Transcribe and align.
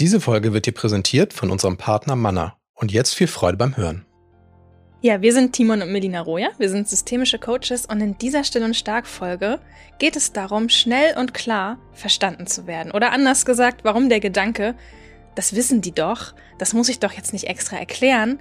Diese 0.00 0.20
Folge 0.20 0.52
wird 0.52 0.66
dir 0.66 0.72
präsentiert 0.72 1.32
von 1.32 1.50
unserem 1.50 1.76
Partner 1.76 2.14
Manna. 2.14 2.56
Und 2.74 2.92
jetzt 2.92 3.14
viel 3.14 3.26
Freude 3.26 3.56
beim 3.56 3.76
Hören. 3.76 4.06
Ja, 5.00 5.22
wir 5.22 5.32
sind 5.32 5.54
Timon 5.54 5.82
und 5.82 5.90
Melina 5.90 6.20
Roja, 6.20 6.50
wir 6.58 6.70
sind 6.70 6.88
systemische 6.88 7.40
Coaches 7.40 7.84
und 7.84 8.00
in 8.00 8.16
dieser 8.16 8.44
Still- 8.44 8.62
und 8.62 8.76
Stark-Folge 8.76 9.58
geht 9.98 10.14
es 10.14 10.32
darum, 10.32 10.68
schnell 10.68 11.18
und 11.18 11.34
klar 11.34 11.80
verstanden 11.94 12.46
zu 12.46 12.68
werden. 12.68 12.92
Oder 12.92 13.10
anders 13.10 13.44
gesagt, 13.44 13.82
warum 13.82 14.08
der 14.08 14.20
Gedanke, 14.20 14.76
das 15.34 15.56
wissen 15.56 15.80
die 15.80 15.92
doch, 15.92 16.32
das 16.58 16.74
muss 16.74 16.88
ich 16.88 17.00
doch 17.00 17.12
jetzt 17.12 17.32
nicht 17.32 17.48
extra 17.48 17.76
erklären, 17.76 18.38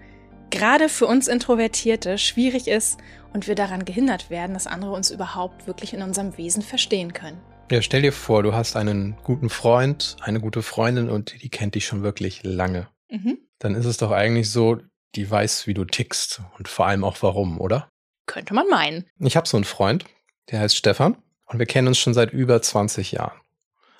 gerade 0.51 0.89
für 0.89 1.07
uns 1.07 1.27
Introvertierte 1.27 2.19
schwierig 2.19 2.67
ist 2.67 2.99
und 3.33 3.47
wir 3.47 3.55
daran 3.55 3.83
gehindert 3.83 4.29
werden, 4.29 4.53
dass 4.53 4.67
andere 4.67 4.91
uns 4.91 5.09
überhaupt 5.09 5.65
wirklich 5.65 5.95
in 5.95 6.03
unserem 6.03 6.37
Wesen 6.37 6.61
verstehen 6.61 7.13
können. 7.13 7.41
Ja, 7.69 7.81
stell 7.81 8.01
dir 8.01 8.13
vor, 8.13 8.43
du 8.43 8.53
hast 8.53 8.77
einen 8.77 9.17
guten 9.23 9.49
Freund, 9.49 10.15
eine 10.21 10.39
gute 10.39 10.61
Freundin 10.61 11.09
und 11.09 11.43
die 11.43 11.49
kennt 11.49 11.75
dich 11.75 11.85
schon 11.85 12.01
wirklich 12.01 12.41
lange. 12.43 12.87
Mhm. 13.09 13.39
Dann 13.59 13.75
ist 13.75 13.85
es 13.85 13.97
doch 13.97 14.11
eigentlich 14.11 14.49
so, 14.49 14.77
die 15.15 15.29
weiß, 15.29 15.67
wie 15.67 15.73
du 15.73 15.83
tickst 15.83 16.41
und 16.57 16.69
vor 16.69 16.87
allem 16.87 17.03
auch 17.03 17.17
warum, 17.21 17.59
oder? 17.59 17.89
Könnte 18.25 18.53
man 18.53 18.69
meinen. 18.69 19.05
Ich 19.19 19.35
habe 19.35 19.49
so 19.49 19.57
einen 19.57 19.65
Freund, 19.65 20.05
der 20.49 20.61
heißt 20.61 20.77
Stefan 20.77 21.17
und 21.45 21.59
wir 21.59 21.65
kennen 21.65 21.89
uns 21.89 21.97
schon 21.97 22.13
seit 22.13 22.31
über 22.31 22.61
20 22.61 23.11
Jahren. 23.11 23.37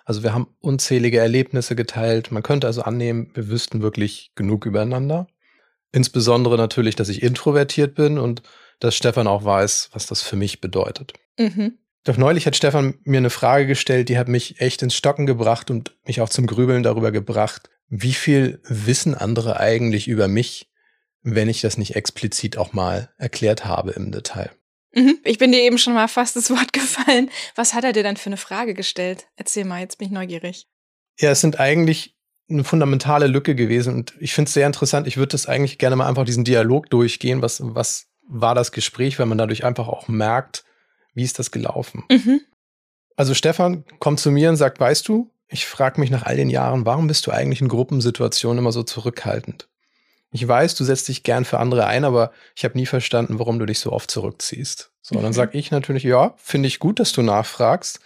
Also 0.06 0.24
wir 0.24 0.34
haben 0.34 0.56
unzählige 0.62 1.20
Erlebnisse 1.20 1.76
geteilt. 1.76 2.32
Man 2.32 2.44
könnte 2.44 2.68
also 2.68 2.84
annehmen, 2.84 3.32
wir 3.34 3.50
wüssten 3.50 3.82
wirklich 3.82 4.32
genug 4.36 4.66
übereinander. 4.66 5.28
Insbesondere 5.92 6.56
natürlich, 6.56 6.96
dass 6.96 7.10
ich 7.10 7.22
introvertiert 7.22 7.96
bin 7.96 8.18
und 8.18 8.44
dass 8.80 8.96
Stefan 8.96 9.28
auch 9.28 9.44
weiß, 9.44 9.90
was 9.92 10.08
das 10.08 10.22
für 10.22 10.38
mich 10.38 10.62
bedeutet. 10.62 11.12
Mhm. 11.38 11.80
Doch 12.08 12.16
neulich 12.16 12.46
hat 12.46 12.56
Stefan 12.56 12.94
mir 13.04 13.18
eine 13.18 13.30
Frage 13.30 13.68
gestellt, 13.68 14.08
die 14.08 14.18
hat 14.18 14.30
mich 14.30 14.62
echt 14.62 14.82
ins 14.82 14.96
Stocken 14.96 15.26
gebracht 15.26 15.70
und 15.70 15.94
mich 16.06 16.22
auch 16.22 16.30
zum 16.30 16.48
Grübeln 16.48 16.82
darüber 16.82 17.12
gebracht, 17.12 17.70
wie 17.90 18.14
viel 18.14 18.62
wissen 18.64 19.14
andere 19.14 19.60
eigentlich 19.60 20.08
über 20.08 20.30
mich, 20.30 20.70
wenn 21.22 21.50
ich 21.50 21.60
das 21.60 21.78
nicht 21.78 21.98
explizit 21.98 22.58
auch 22.58 22.72
mal 22.72 23.10
erklärt 23.18 23.66
habe 23.66 23.92
im 23.92 24.14
Detail. 24.14 24.52
Mhm. 24.94 25.20
Ich 25.26 25.38
bin 25.38 25.52
dir 25.52 25.60
eben 25.60 25.78
schon 25.78 25.96
mal 25.96 26.08
fast 26.08 26.38
das 26.38 26.50
Wort 26.50 26.72
gefallen. 26.72 27.30
Was 27.56 27.74
hat 27.74 27.84
er 27.84 27.92
dir 27.92 28.04
dann 28.04 28.16
für 28.16 28.28
eine 28.28 28.38
Frage 28.38 28.74
gestellt? 28.74 29.28
Erzähl 29.36 29.66
mal, 29.66 29.82
jetzt 29.82 29.98
bin 29.98 30.08
ich 30.08 30.14
neugierig. 30.14 30.66
Ja, 31.20 31.32
es 31.32 31.42
sind 31.42 31.60
eigentlich 31.60 32.16
eine 32.50 32.64
fundamentale 32.64 33.28
Lücke 33.28 33.54
gewesen 33.54 33.94
und 33.94 34.14
ich 34.22 34.34
finde 34.34 34.48
es 34.48 34.54
sehr 34.54 34.68
interessant. 34.68 35.08
Ich 35.08 35.18
würde 35.18 35.34
das 35.34 35.46
eigentlich 35.46 35.78
gerne 35.78 35.98
mal 35.98 36.08
einfach 36.08 36.24
diesen 36.24 36.46
Dialog 36.46 36.90
durchgehen. 36.90 37.42
Was, 37.42 37.60
was 37.62 38.08
war 38.30 38.56
das 38.56 38.72
Gespräch, 38.72 39.20
weil 39.20 39.26
man 39.26 39.38
dadurch 39.38 39.66
einfach 39.66 39.90
auch 39.90 40.08
merkt, 40.08 40.64
wie 41.18 41.24
ist 41.24 41.40
das 41.40 41.52
gelaufen? 41.52 42.04
Mhm. 42.12 42.42
Also 43.16 43.34
Stefan 43.34 43.84
kommt 44.00 44.20
zu 44.20 44.32
mir 44.32 44.50
und 44.50 44.56
sagt, 44.56 44.80
weißt 44.80 45.08
du, 45.08 45.32
ich 45.48 45.66
frage 45.66 46.00
mich 46.00 46.12
nach 46.12 46.24
all 46.24 46.38
den 46.38 46.50
Jahren, 46.50 46.86
warum 46.86 47.08
bist 47.08 47.26
du 47.26 47.32
eigentlich 47.32 47.62
in 47.62 47.68
Gruppensituationen 47.68 48.60
immer 48.60 48.72
so 48.72 48.84
zurückhaltend? 48.84 49.68
Ich 50.32 50.48
weiß, 50.48 50.76
du 50.76 50.84
setzt 50.84 51.08
dich 51.08 51.24
gern 51.24 51.46
für 51.46 51.60
andere 51.60 51.88
ein, 51.88 52.06
aber 52.06 52.32
ich 52.56 52.64
habe 52.64 52.78
nie 52.78 52.86
verstanden, 52.86 53.40
warum 53.40 53.58
du 53.58 53.66
dich 53.66 53.80
so 53.80 53.92
oft 53.92 54.12
zurückziehst. 54.12 54.92
So, 55.02 55.18
mhm. 55.18 55.24
dann 55.24 55.34
sage 55.34 55.58
ich 55.58 55.72
natürlich, 55.72 56.04
ja, 56.04 56.36
finde 56.38 56.68
ich 56.68 56.80
gut, 56.80 57.00
dass 57.00 57.14
du 57.14 57.24
nachfragst. 57.24 58.00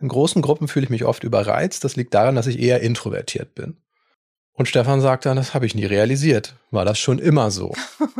In 0.00 0.08
großen 0.08 0.40
Gruppen 0.40 0.66
fühle 0.66 0.84
ich 0.84 0.90
mich 0.90 1.04
oft 1.04 1.24
überreizt. 1.24 1.84
Das 1.84 1.96
liegt 1.96 2.14
daran, 2.14 2.36
dass 2.36 2.46
ich 2.46 2.58
eher 2.58 2.80
introvertiert 2.80 3.54
bin. 3.54 3.76
Und 4.52 4.68
Stefan 4.68 5.00
sagt 5.00 5.26
dann, 5.26 5.36
das 5.36 5.52
habe 5.52 5.66
ich 5.66 5.74
nie 5.74 5.84
realisiert. 5.84 6.54
War 6.70 6.84
das 6.84 6.98
schon 6.98 7.18
immer 7.18 7.50
so? 7.50 7.74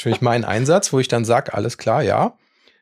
natürlich 0.00 0.20
mein 0.20 0.44
Einsatz, 0.44 0.92
wo 0.92 0.98
ich 0.98 1.08
dann 1.08 1.24
sage, 1.24 1.54
alles 1.54 1.78
klar, 1.78 2.02
ja, 2.02 2.36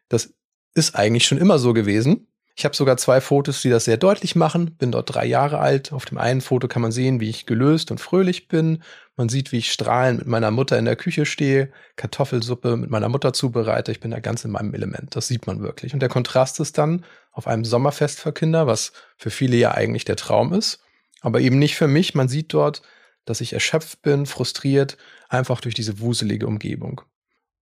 das 0.09 0.35
ist 0.75 0.97
eigentlich 0.97 1.27
schon 1.27 1.39
immer 1.39 1.59
so 1.59 1.73
gewesen. 1.73 2.29
Ich 2.59 2.65
habe 2.65 2.75
sogar 2.75 2.97
zwei 2.97 3.21
Fotos, 3.21 3.63
die 3.63 3.71
das 3.71 3.85
sehr 3.85 3.99
deutlich 3.99 4.35
machen. 4.35 4.75
Bin 4.77 4.91
dort 4.91 5.15
drei 5.15 5.25
Jahre 5.27 5.61
alt. 5.61 5.93
Auf 5.93 6.07
dem 6.07 6.19
einen 6.19 6.41
Foto 6.41 6.67
kann 6.67 6.83
man 6.83 6.91
sehen, 6.91 7.21
wie 7.21 7.31
ich 7.31 7.47
gelöst 7.47 7.93
und 7.93 8.01
fröhlich 8.01 8.49
bin. 8.49 8.83
Man 9.17 9.29
sieht, 9.29 9.53
wie 9.53 9.59
ich 9.59 9.71
strahlend 9.71 10.19
mit 10.19 10.27
meiner 10.27 10.51
Mutter 10.51 10.77
in 10.77 10.85
der 10.85 10.97
Küche 10.97 11.25
stehe, 11.25 11.71
Kartoffelsuppe 11.95 12.77
mit 12.77 12.91
meiner 12.91 13.09
Mutter 13.09 13.33
zubereite. 13.33 13.93
Ich 13.93 14.01
bin 14.01 14.11
da 14.11 14.19
ganz 14.19 14.45
in 14.45 14.51
meinem 14.51 14.75
Element. 14.75 15.15
Das 15.15 15.29
sieht 15.29 15.47
man 15.47 15.61
wirklich. 15.63 15.95
Und 15.95 16.01
der 16.01 16.09
Kontrast 16.09 16.59
ist 16.59 16.79
dann 16.79 17.05
auf 17.31 17.47
einem 17.47 17.65
Sommerfest 17.65 18.19
für 18.19 18.33
Kinder, 18.33 18.67
was 18.67 18.93
für 19.17 19.31
viele 19.31 19.57
ja 19.57 19.71
eigentlich 19.71 20.05
der 20.05 20.17
Traum 20.17 20.53
ist. 20.53 20.81
Aber 21.21 21.41
eben 21.41 21.61
nicht 21.61 21.77
für 21.77 21.87
mich. 21.87 22.17
Man 22.17 22.29
sieht 22.29 22.53
dort, 22.53 22.83
dass 23.25 23.41
ich 23.41 23.53
erschöpft 23.53 24.03
bin, 24.03 24.27
frustriert, 24.27 24.97
einfach 25.29 25.61
durch 25.61 25.77
diese 25.77 26.01
wuselige 26.01 26.49
Umgebung. 26.49 27.03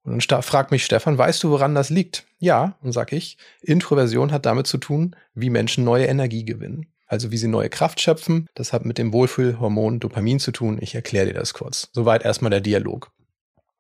Und 0.06 0.31
dann 0.31 0.43
fragt 0.43 0.71
mich 0.71 0.84
Stefan, 0.84 1.19
weißt 1.19 1.43
du, 1.43 1.50
woran 1.50 1.75
das 1.75 1.91
liegt? 1.91 2.27
Ja, 2.39 2.77
und 2.81 2.93
sag 2.93 3.12
ich, 3.12 3.37
Introversion 3.61 4.31
hat 4.33 4.47
damit 4.47 4.67
zu 4.67 4.78
tun, 4.78 5.17
wie 5.34 5.50
Menschen 5.50 5.84
neue 5.84 6.06
Energie 6.06 6.44
gewinnen. 6.44 6.87
Also 7.09 7.31
wie 7.31 7.37
sie 7.37 7.49
neue 7.49 7.69
Kraft 7.69 8.00
schöpfen. 8.00 8.47
Das 8.55 8.72
hat 8.72 8.84
mit 8.84 8.99
dem 8.99 9.12
Wohlfühlhormon 9.12 10.00
Dopamin 10.00 10.41
zu 10.41 10.50
tun. 10.53 10.78
Ich 10.81 10.95
erkläre 10.95 11.27
dir 11.27 11.34
das 11.34 11.55
kurz. 11.55 11.89
Soweit 11.93 12.25
erstmal 12.25 12.50
der 12.50 12.61
Dialog. 12.61 13.11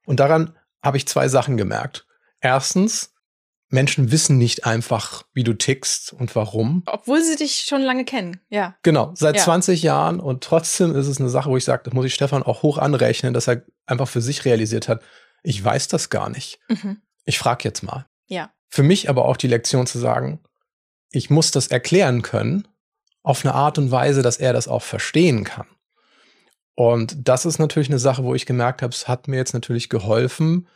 Und 0.04 0.20
daran 0.20 0.54
habe 0.82 0.96
ich 0.96 1.08
zwei 1.08 1.26
Sachen 1.28 1.56
gemerkt. 1.56 2.06
Erstens, 2.40 3.12
Menschen 3.68 4.12
wissen 4.12 4.38
nicht 4.38 4.64
einfach, 4.64 5.24
wie 5.32 5.42
du 5.42 5.54
tickst 5.54 6.12
und 6.12 6.36
warum. 6.36 6.84
Obwohl 6.86 7.22
sie 7.22 7.34
dich 7.34 7.64
schon 7.68 7.82
lange 7.82 8.04
kennen, 8.04 8.40
ja. 8.48 8.76
Genau, 8.82 9.10
seit 9.14 9.36
Ja. 9.36 9.42
20 9.42 9.82
Jahren 9.82 10.20
und 10.20 10.44
trotzdem 10.44 10.94
ist 10.94 11.08
es 11.08 11.18
eine 11.18 11.28
Sache, 11.28 11.50
wo 11.50 11.56
ich 11.56 11.64
sage, 11.64 11.82
das 11.84 11.94
muss 11.94 12.06
ich 12.06 12.14
Stefan 12.14 12.44
auch 12.44 12.62
hoch 12.62 12.78
anrechnen, 12.78 13.34
dass 13.34 13.48
er 13.48 13.62
einfach 13.86 14.06
für 14.06 14.20
sich 14.20 14.44
realisiert 14.44 14.86
hat, 14.88 15.02
ich 15.46 15.62
weiß 15.62 15.86
das 15.86 16.10
gar 16.10 16.28
nicht. 16.28 16.58
Mhm. 16.68 17.00
Ich 17.24 17.38
frage 17.38 17.62
jetzt 17.64 17.82
mal. 17.82 18.06
Ja. 18.26 18.50
Für 18.68 18.82
mich 18.82 19.08
aber 19.08 19.26
auch 19.26 19.36
die 19.36 19.46
Lektion 19.46 19.86
zu 19.86 19.98
sagen, 19.98 20.40
ich 21.10 21.30
muss 21.30 21.52
das 21.52 21.68
erklären 21.68 22.22
können 22.22 22.66
auf 23.22 23.44
eine 23.44 23.54
Art 23.54 23.78
und 23.78 23.92
Weise, 23.92 24.22
dass 24.22 24.38
er 24.38 24.52
das 24.52 24.66
auch 24.66 24.82
verstehen 24.82 25.44
kann. 25.44 25.68
Und 26.74 27.28
das 27.28 27.46
ist 27.46 27.58
natürlich 27.58 27.88
eine 27.88 28.00
Sache, 28.00 28.24
wo 28.24 28.34
ich 28.34 28.44
gemerkt 28.44 28.82
habe, 28.82 28.92
es 28.92 29.06
hat 29.06 29.28
mir 29.28 29.36
jetzt 29.36 29.54
natürlich 29.54 29.88
geholfen, 29.88 30.66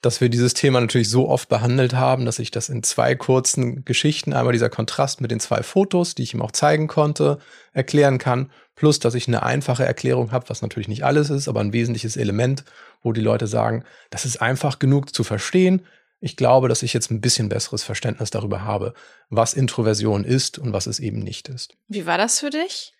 dass 0.00 0.20
wir 0.20 0.30
dieses 0.30 0.54
Thema 0.54 0.80
natürlich 0.80 1.10
so 1.10 1.28
oft 1.28 1.48
behandelt 1.48 1.94
haben, 1.94 2.24
dass 2.24 2.38
ich 2.38 2.50
das 2.50 2.68
in 2.68 2.82
zwei 2.82 3.14
kurzen 3.14 3.84
Geschichten, 3.84 4.32
einmal 4.32 4.52
dieser 4.52 4.70
Kontrast 4.70 5.20
mit 5.20 5.30
den 5.30 5.40
zwei 5.40 5.62
Fotos, 5.62 6.14
die 6.14 6.22
ich 6.22 6.32
ihm 6.32 6.42
auch 6.42 6.52
zeigen 6.52 6.86
konnte, 6.86 7.38
erklären 7.72 8.18
kann, 8.18 8.50
plus 8.74 8.98
dass 8.98 9.14
ich 9.14 9.28
eine 9.28 9.42
einfache 9.42 9.84
Erklärung 9.84 10.32
habe, 10.32 10.48
was 10.48 10.62
natürlich 10.62 10.88
nicht 10.88 11.04
alles 11.04 11.28
ist, 11.28 11.48
aber 11.48 11.60
ein 11.60 11.74
wesentliches 11.74 12.16
Element, 12.16 12.64
wo 13.02 13.12
die 13.12 13.20
Leute 13.20 13.46
sagen, 13.46 13.84
das 14.08 14.24
ist 14.24 14.40
einfach 14.40 14.78
genug 14.78 15.14
zu 15.14 15.22
verstehen. 15.22 15.82
Ich 16.20 16.36
glaube, 16.36 16.68
dass 16.68 16.82
ich 16.82 16.94
jetzt 16.94 17.10
ein 17.10 17.20
bisschen 17.20 17.50
besseres 17.50 17.82
Verständnis 17.82 18.30
darüber 18.30 18.64
habe, 18.64 18.94
was 19.28 19.54
Introversion 19.54 20.24
ist 20.24 20.58
und 20.58 20.72
was 20.72 20.86
es 20.86 20.98
eben 20.98 21.18
nicht 21.18 21.48
ist. 21.48 21.74
Wie 21.88 22.06
war 22.06 22.16
das 22.16 22.40
für 22.40 22.50
dich? 22.50 22.94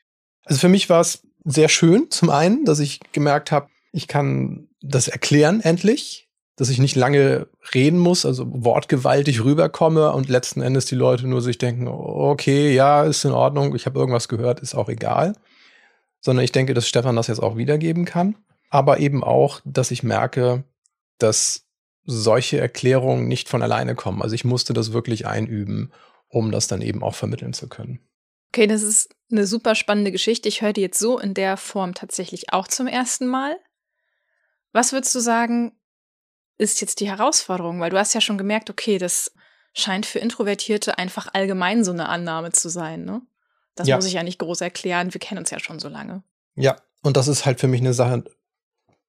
Also 0.44 0.60
für 0.60 0.68
mich 0.68 0.90
war 0.90 1.00
es 1.00 1.22
sehr 1.44 1.68
schön, 1.68 2.10
zum 2.10 2.28
einen, 2.28 2.64
dass 2.66 2.78
ich 2.78 3.00
gemerkt 3.12 3.52
habe, 3.52 3.68
ich 3.92 4.06
kann 4.06 4.68
das 4.82 5.08
erklären 5.08 5.60
endlich, 5.60 6.29
dass 6.56 6.68
ich 6.68 6.78
nicht 6.78 6.96
lange 6.96 7.48
reden 7.74 7.98
muss, 7.98 8.26
also 8.26 8.44
wortgewaltig 8.48 9.44
rüberkomme 9.44 10.12
und 10.12 10.28
letzten 10.28 10.60
Endes 10.60 10.86
die 10.86 10.94
Leute 10.94 11.26
nur 11.26 11.40
sich 11.40 11.58
denken, 11.58 11.88
okay, 11.88 12.74
ja, 12.74 13.04
ist 13.04 13.24
in 13.24 13.32
Ordnung, 13.32 13.74
ich 13.74 13.86
habe 13.86 13.98
irgendwas 13.98 14.28
gehört, 14.28 14.60
ist 14.60 14.74
auch 14.74 14.88
egal. 14.88 15.34
Sondern 16.20 16.44
ich 16.44 16.52
denke, 16.52 16.74
dass 16.74 16.86
Stefan 16.86 17.16
das 17.16 17.28
jetzt 17.28 17.42
auch 17.42 17.56
wiedergeben 17.56 18.04
kann. 18.04 18.36
Aber 18.68 19.00
eben 19.00 19.24
auch, 19.24 19.60
dass 19.64 19.90
ich 19.90 20.02
merke, 20.02 20.64
dass 21.18 21.66
solche 22.04 22.58
Erklärungen 22.58 23.26
nicht 23.26 23.48
von 23.48 23.62
alleine 23.62 23.94
kommen. 23.94 24.20
Also 24.22 24.34
ich 24.34 24.44
musste 24.44 24.72
das 24.72 24.92
wirklich 24.92 25.26
einüben, 25.26 25.92
um 26.28 26.52
das 26.52 26.66
dann 26.66 26.82
eben 26.82 27.02
auch 27.02 27.14
vermitteln 27.14 27.52
zu 27.52 27.68
können. 27.68 28.00
Okay, 28.52 28.66
das 28.66 28.82
ist 28.82 29.14
eine 29.30 29.46
super 29.46 29.74
spannende 29.74 30.12
Geschichte. 30.12 30.48
Ich 30.48 30.60
höre 30.60 30.72
die 30.72 30.80
jetzt 30.80 30.98
so 30.98 31.18
in 31.18 31.34
der 31.34 31.56
Form 31.56 31.94
tatsächlich 31.94 32.52
auch 32.52 32.66
zum 32.66 32.86
ersten 32.86 33.26
Mal. 33.28 33.56
Was 34.72 34.92
würdest 34.92 35.14
du 35.14 35.20
sagen, 35.20 35.72
ist 36.60 36.80
jetzt 36.80 37.00
die 37.00 37.08
Herausforderung? 37.08 37.80
Weil 37.80 37.90
du 37.90 37.98
hast 37.98 38.14
ja 38.14 38.20
schon 38.20 38.38
gemerkt, 38.38 38.70
okay, 38.70 38.98
das 38.98 39.32
scheint 39.72 40.06
für 40.06 40.18
Introvertierte 40.18 40.98
einfach 40.98 41.28
allgemein 41.32 41.84
so 41.84 41.92
eine 41.92 42.08
Annahme 42.08 42.52
zu 42.52 42.68
sein, 42.68 43.04
ne? 43.04 43.22
Das 43.76 43.88
Ja. 43.88 43.96
muss 43.96 44.04
ich 44.04 44.12
ja 44.14 44.22
nicht 44.22 44.38
groß 44.38 44.60
erklären. 44.60 45.14
Wir 45.14 45.20
kennen 45.20 45.38
uns 45.38 45.50
ja 45.50 45.60
schon 45.60 45.78
so 45.78 45.88
lange. 45.88 46.22
Ja, 46.56 46.76
und 47.02 47.16
das 47.16 47.28
ist 47.28 47.46
halt 47.46 47.60
für 47.60 47.68
mich 47.68 47.80
eine 47.80 47.94
Sache. 47.94 48.24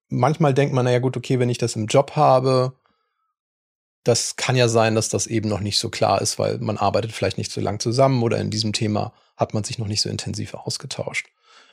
Manchmal 0.08 0.54
denkt 0.54 0.74
man, 0.74 0.84
naja, 0.84 0.98
gut, 1.00 1.16
okay, 1.16 1.38
wenn 1.38 1.50
ich 1.50 1.58
das 1.58 1.76
im 1.76 1.86
Job 1.86 2.12
habe, 2.16 2.74
das 4.04 4.36
kann 4.36 4.56
ja 4.56 4.68
sein, 4.68 4.94
dass 4.94 5.08
das 5.08 5.26
eben 5.26 5.48
noch 5.48 5.60
nicht 5.60 5.78
so 5.78 5.88
klar 5.90 6.22
ist, 6.22 6.38
weil 6.38 6.58
man 6.58 6.76
arbeitet 6.78 7.12
vielleicht 7.12 7.38
nicht 7.38 7.52
so 7.52 7.60
lang 7.60 7.80
zusammen 7.80 8.22
oder 8.22 8.38
in 8.38 8.50
diesem 8.50 8.72
Thema 8.72 9.12
hat 9.36 9.54
man 9.54 9.64
sich 9.64 9.78
noch 9.78 9.86
nicht 9.86 10.00
so 10.00 10.08
intensiv 10.08 10.54
ausgetauscht. 10.54 11.28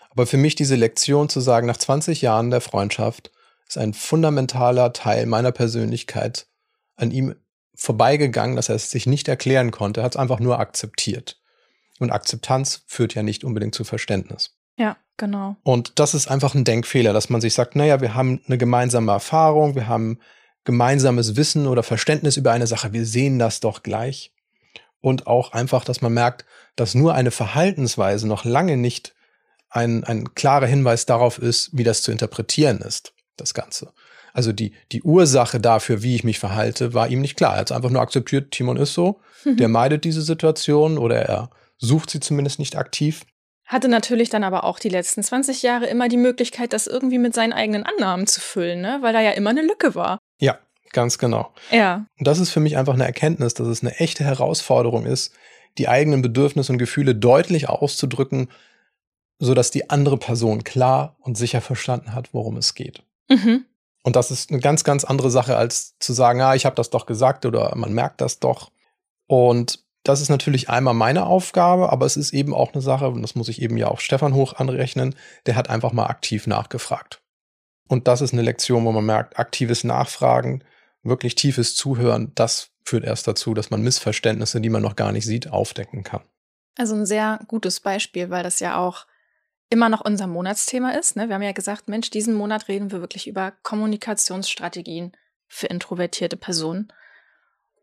Aber 0.09 0.25
für 0.25 0.37
mich 0.37 0.55
diese 0.55 0.75
Lektion 0.75 1.29
zu 1.29 1.39
sagen, 1.39 1.67
nach 1.67 1.77
20 1.77 2.21
Jahren 2.21 2.49
der 2.51 2.61
Freundschaft 2.61 3.31
ist 3.69 3.77
ein 3.77 3.93
fundamentaler 3.93 4.93
Teil 4.93 5.25
meiner 5.25 5.51
Persönlichkeit 5.51 6.47
an 6.95 7.11
ihm 7.11 7.35
vorbeigegangen, 7.75 8.55
dass 8.55 8.69
er 8.69 8.75
es 8.75 8.91
sich 8.91 9.05
nicht 9.05 9.27
erklären 9.27 9.71
konnte, 9.71 10.01
er 10.01 10.03
hat 10.03 10.15
es 10.15 10.19
einfach 10.19 10.39
nur 10.39 10.59
akzeptiert. 10.59 11.39
Und 11.99 12.11
Akzeptanz 12.11 12.83
führt 12.87 13.15
ja 13.15 13.23
nicht 13.23 13.43
unbedingt 13.43 13.75
zu 13.75 13.83
Verständnis. 13.83 14.55
Ja, 14.77 14.97
genau. 15.17 15.55
Und 15.63 15.99
das 15.99 16.13
ist 16.13 16.29
einfach 16.29 16.55
ein 16.55 16.63
Denkfehler, 16.63 17.13
dass 17.13 17.29
man 17.29 17.41
sich 17.41 17.53
sagt, 17.53 17.75
naja, 17.75 18.01
wir 18.01 18.15
haben 18.15 18.41
eine 18.47 18.57
gemeinsame 18.57 19.11
Erfahrung, 19.11 19.75
wir 19.75 19.87
haben 19.87 20.19
gemeinsames 20.63 21.35
Wissen 21.35 21.67
oder 21.67 21.83
Verständnis 21.83 22.37
über 22.37 22.51
eine 22.51 22.67
Sache, 22.67 22.93
wir 22.93 23.05
sehen 23.05 23.39
das 23.39 23.59
doch 23.59 23.83
gleich. 23.83 24.33
Und 25.01 25.27
auch 25.27 25.53
einfach, 25.53 25.85
dass 25.85 26.01
man 26.01 26.13
merkt, 26.13 26.45
dass 26.75 26.95
nur 26.95 27.13
eine 27.13 27.31
Verhaltensweise 27.31 28.27
noch 28.27 28.43
lange 28.43 28.75
nicht 28.75 29.15
ein, 29.69 30.03
ein 30.03 30.33
klarer 30.35 30.65
Hinweis 30.65 31.05
darauf 31.05 31.37
ist, 31.37 31.69
wie 31.73 31.83
das 31.83 32.01
zu 32.01 32.11
interpretieren 32.11 32.79
ist, 32.79 33.13
das 33.39 33.53
Ganze. 33.53 33.91
Also 34.33 34.51
die, 34.51 34.73
die 34.91 35.01
Ursache 35.01 35.59
dafür, 35.59 36.03
wie 36.03 36.15
ich 36.15 36.23
mich 36.23 36.39
verhalte, 36.39 36.93
war 36.93 37.07
ihm 37.07 37.21
nicht 37.21 37.35
klar. 37.35 37.55
Er 37.55 37.61
hat 37.61 37.71
einfach 37.71 37.89
nur 37.89 38.01
akzeptiert, 38.01 38.51
Timon 38.51 38.77
ist 38.77 38.93
so, 38.93 39.19
mhm. 39.43 39.57
der 39.57 39.67
meidet 39.67 40.03
diese 40.03 40.21
Situation 40.21 40.97
oder 40.97 41.21
er 41.21 41.49
sucht 41.77 42.09
sie 42.09 42.19
zumindest 42.19 42.59
nicht 42.59 42.77
aktiv. 42.77 43.25
Hatte 43.65 43.87
natürlich 43.87 44.29
dann 44.29 44.43
aber 44.43 44.63
auch 44.63 44.79
die 44.79 44.89
letzten 44.89 45.23
20 45.23 45.61
Jahre 45.61 45.85
immer 45.85 46.09
die 46.09 46.17
Möglichkeit, 46.17 46.73
das 46.73 46.87
irgendwie 46.87 47.19
mit 47.19 47.35
seinen 47.35 47.53
eigenen 47.53 47.83
Annahmen 47.83 48.27
zu 48.27 48.41
füllen, 48.41 48.81
ne? 48.81 48.97
weil 49.01 49.13
da 49.13 49.21
ja 49.21 49.31
immer 49.31 49.51
eine 49.51 49.61
Lücke 49.61 49.93
war. 49.93 50.17
Ja, 50.39 50.57
ganz 50.91 51.19
genau. 51.19 51.53
Ja. 51.69 52.05
Und 52.17 52.27
das 52.27 52.39
ist 52.39 52.49
für 52.49 52.59
mich 52.59 52.77
einfach 52.77 52.95
eine 52.95 53.05
Erkenntnis, 53.05 53.53
dass 53.53 53.67
es 53.67 53.81
eine 53.81 53.95
echte 53.99 54.23
Herausforderung 54.23 55.05
ist, 55.05 55.33
die 55.77 55.87
eigenen 55.87 56.21
Bedürfnisse 56.21 56.71
und 56.71 56.79
Gefühle 56.79 57.13
deutlich 57.13 57.69
auszudrücken, 57.69 58.49
sodass 59.37 59.71
die 59.71 59.89
andere 59.89 60.17
Person 60.17 60.63
klar 60.63 61.15
und 61.19 61.37
sicher 61.37 61.61
verstanden 61.61 62.13
hat, 62.13 62.33
worum 62.33 62.57
es 62.57 62.73
geht. 62.73 63.03
Mhm. 63.29 63.65
Und 64.03 64.15
das 64.15 64.31
ist 64.31 64.49
eine 64.49 64.59
ganz, 64.59 64.83
ganz 64.83 65.03
andere 65.03 65.29
Sache, 65.29 65.55
als 65.57 65.97
zu 65.99 66.13
sagen, 66.13 66.41
ah, 66.41 66.55
ich 66.55 66.65
habe 66.65 66.75
das 66.75 66.89
doch 66.89 67.05
gesagt 67.05 67.45
oder 67.45 67.75
man 67.75 67.93
merkt 67.93 68.21
das 68.21 68.39
doch. 68.39 68.71
Und 69.27 69.83
das 70.03 70.21
ist 70.21 70.29
natürlich 70.29 70.69
einmal 70.69 70.93
meine 70.93 71.25
Aufgabe, 71.25 71.91
aber 71.91 72.05
es 72.05 72.17
ist 72.17 72.33
eben 72.33 72.53
auch 72.53 72.73
eine 72.73 72.81
Sache, 72.81 73.09
und 73.09 73.21
das 73.21 73.35
muss 73.35 73.49
ich 73.49 73.61
eben 73.61 73.77
ja 73.77 73.89
auch 73.89 73.99
Stefan 73.99 74.33
hoch 74.33 74.53
anrechnen, 74.53 75.15
der 75.45 75.55
hat 75.55 75.69
einfach 75.69 75.91
mal 75.91 76.07
aktiv 76.07 76.47
nachgefragt. 76.47 77.21
Und 77.87 78.07
das 78.07 78.21
ist 78.21 78.33
eine 78.33 78.41
Lektion, 78.41 78.85
wo 78.85 78.91
man 78.91 79.05
merkt, 79.05 79.37
aktives 79.37 79.83
Nachfragen, 79.83 80.63
wirklich 81.03 81.35
tiefes 81.35 81.75
Zuhören, 81.75 82.31
das 82.35 82.69
führt 82.83 83.03
erst 83.03 83.27
dazu, 83.27 83.53
dass 83.53 83.69
man 83.69 83.81
Missverständnisse, 83.81 84.61
die 84.61 84.69
man 84.69 84.81
noch 84.81 84.95
gar 84.95 85.11
nicht 85.11 85.25
sieht, 85.25 85.49
aufdecken 85.49 86.03
kann. 86.03 86.21
Also 86.77 86.95
ein 86.95 87.05
sehr 87.05 87.39
gutes 87.47 87.79
Beispiel, 87.79 88.29
weil 88.29 88.43
das 88.43 88.59
ja 88.59 88.77
auch 88.77 89.05
immer 89.69 89.89
noch 89.89 90.01
unser 90.01 90.27
Monatsthema 90.27 90.91
ist. 90.91 91.15
Ne? 91.15 91.27
Wir 91.27 91.35
haben 91.35 91.41
ja 91.41 91.51
gesagt, 91.51 91.87
Mensch, 91.87 92.09
diesen 92.09 92.33
Monat 92.33 92.67
reden 92.67 92.91
wir 92.91 93.01
wirklich 93.01 93.27
über 93.27 93.53
Kommunikationsstrategien 93.63 95.11
für 95.47 95.67
introvertierte 95.67 96.37
Personen. 96.37 96.91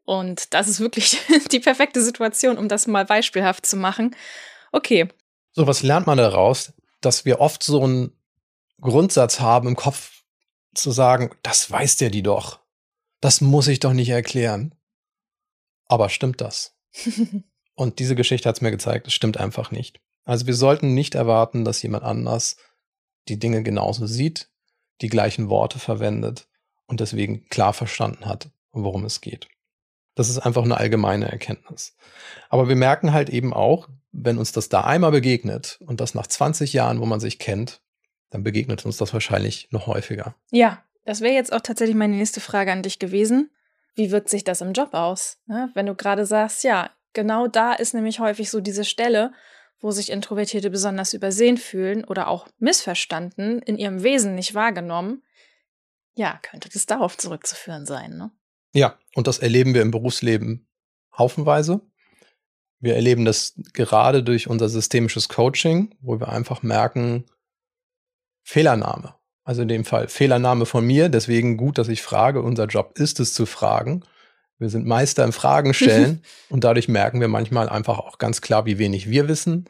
Und 0.04 0.54
das 0.54 0.68
ist 0.68 0.80
wirklich 0.80 1.20
die 1.52 1.60
perfekte 1.60 2.02
Situation, 2.02 2.58
um 2.58 2.68
das 2.68 2.86
mal 2.86 3.04
beispielhaft 3.04 3.66
zu 3.66 3.76
machen. 3.76 4.14
Okay. 4.72 5.08
So, 5.52 5.66
was 5.66 5.82
lernt 5.82 6.06
man 6.06 6.18
daraus? 6.18 6.72
Dass 7.00 7.24
wir 7.24 7.40
oft 7.40 7.62
so 7.62 7.82
einen 7.82 8.12
Grundsatz 8.80 9.40
haben 9.40 9.68
im 9.68 9.76
Kopf 9.76 10.22
zu 10.74 10.90
sagen, 10.90 11.30
das 11.42 11.70
weiß 11.70 11.96
der 11.96 12.10
die 12.10 12.22
doch. 12.22 12.60
Das 13.20 13.40
muss 13.40 13.68
ich 13.68 13.80
doch 13.80 13.92
nicht 13.92 14.10
erklären. 14.10 14.74
Aber 15.86 16.08
stimmt 16.08 16.40
das? 16.40 16.76
Und 17.74 17.98
diese 17.98 18.14
Geschichte 18.14 18.48
hat 18.48 18.56
es 18.56 18.62
mir 18.62 18.70
gezeigt, 18.70 19.06
es 19.06 19.14
stimmt 19.14 19.38
einfach 19.38 19.70
nicht. 19.70 20.00
Also 20.26 20.46
wir 20.46 20.54
sollten 20.54 20.92
nicht 20.92 21.14
erwarten, 21.14 21.64
dass 21.64 21.80
jemand 21.82 22.04
anders 22.04 22.56
die 23.28 23.38
Dinge 23.38 23.62
genauso 23.62 24.06
sieht, 24.06 24.50
die 25.00 25.08
gleichen 25.08 25.48
Worte 25.48 25.78
verwendet 25.78 26.48
und 26.86 27.00
deswegen 27.00 27.48
klar 27.48 27.72
verstanden 27.72 28.26
hat, 28.26 28.50
worum 28.72 29.04
es 29.04 29.20
geht. 29.20 29.48
Das 30.14 30.28
ist 30.28 30.38
einfach 30.38 30.64
eine 30.64 30.76
allgemeine 30.76 31.30
Erkenntnis. 31.30 31.94
Aber 32.48 32.68
wir 32.68 32.76
merken 32.76 33.12
halt 33.12 33.30
eben 33.30 33.54
auch, 33.54 33.88
wenn 34.12 34.38
uns 34.38 34.52
das 34.52 34.68
da 34.68 34.82
einmal 34.82 35.12
begegnet 35.12 35.78
und 35.86 36.00
das 36.00 36.14
nach 36.14 36.26
20 36.26 36.72
Jahren, 36.72 37.00
wo 37.00 37.06
man 37.06 37.20
sich 37.20 37.38
kennt, 37.38 37.80
dann 38.30 38.42
begegnet 38.42 38.84
uns 38.84 38.96
das 38.96 39.12
wahrscheinlich 39.12 39.68
noch 39.70 39.86
häufiger. 39.86 40.34
Ja, 40.50 40.82
das 41.04 41.20
wäre 41.20 41.34
jetzt 41.34 41.52
auch 41.52 41.60
tatsächlich 41.60 41.96
meine 41.96 42.16
nächste 42.16 42.40
Frage 42.40 42.72
an 42.72 42.82
dich 42.82 42.98
gewesen. 42.98 43.50
Wie 43.94 44.10
wirkt 44.10 44.28
sich 44.28 44.42
das 44.42 44.60
im 44.60 44.72
Job 44.72 44.94
aus? 44.94 45.38
Ne? 45.46 45.70
Wenn 45.74 45.86
du 45.86 45.94
gerade 45.94 46.26
sagst, 46.26 46.64
ja, 46.64 46.90
genau 47.12 47.46
da 47.46 47.74
ist 47.74 47.94
nämlich 47.94 48.18
häufig 48.18 48.50
so 48.50 48.60
diese 48.60 48.84
Stelle, 48.84 49.32
wo 49.80 49.90
sich 49.90 50.10
Introvertierte 50.10 50.70
besonders 50.70 51.12
übersehen 51.12 51.58
fühlen 51.58 52.04
oder 52.04 52.28
auch 52.28 52.48
missverstanden, 52.58 53.60
in 53.60 53.76
ihrem 53.76 54.02
Wesen 54.02 54.34
nicht 54.34 54.54
wahrgenommen. 54.54 55.22
Ja, 56.14 56.40
könnte 56.42 56.68
das 56.68 56.86
darauf 56.86 57.18
zurückzuführen 57.18 57.86
sein, 57.86 58.16
ne? 58.16 58.30
Ja, 58.72 58.98
und 59.14 59.26
das 59.26 59.38
erleben 59.38 59.74
wir 59.74 59.82
im 59.82 59.90
Berufsleben 59.90 60.68
haufenweise. 61.16 61.80
Wir 62.78 62.94
erleben 62.94 63.24
das 63.24 63.54
gerade 63.72 64.22
durch 64.22 64.48
unser 64.48 64.68
systemisches 64.68 65.28
Coaching, 65.28 65.94
wo 66.00 66.20
wir 66.20 66.28
einfach 66.28 66.62
merken, 66.62 67.24
Fehlernahme. 68.42 69.14
Also 69.44 69.62
in 69.62 69.68
dem 69.68 69.84
Fall 69.84 70.08
Fehlernahme 70.08 70.66
von 70.66 70.84
mir, 70.84 71.08
deswegen 71.08 71.56
gut, 71.56 71.78
dass 71.78 71.88
ich 71.88 72.02
frage. 72.02 72.42
Unser 72.42 72.66
Job 72.66 72.98
ist 72.98 73.20
es 73.20 73.32
zu 73.32 73.46
fragen. 73.46 74.04
Wir 74.58 74.70
sind 74.70 74.86
Meister 74.86 75.24
im 75.24 75.32
Fragen 75.32 75.74
stellen 75.74 76.22
und 76.48 76.64
dadurch 76.64 76.88
merken 76.88 77.20
wir 77.20 77.28
manchmal 77.28 77.68
einfach 77.68 77.98
auch 77.98 78.18
ganz 78.18 78.40
klar, 78.40 78.66
wie 78.66 78.78
wenig 78.78 79.08
wir 79.08 79.28
wissen 79.28 79.66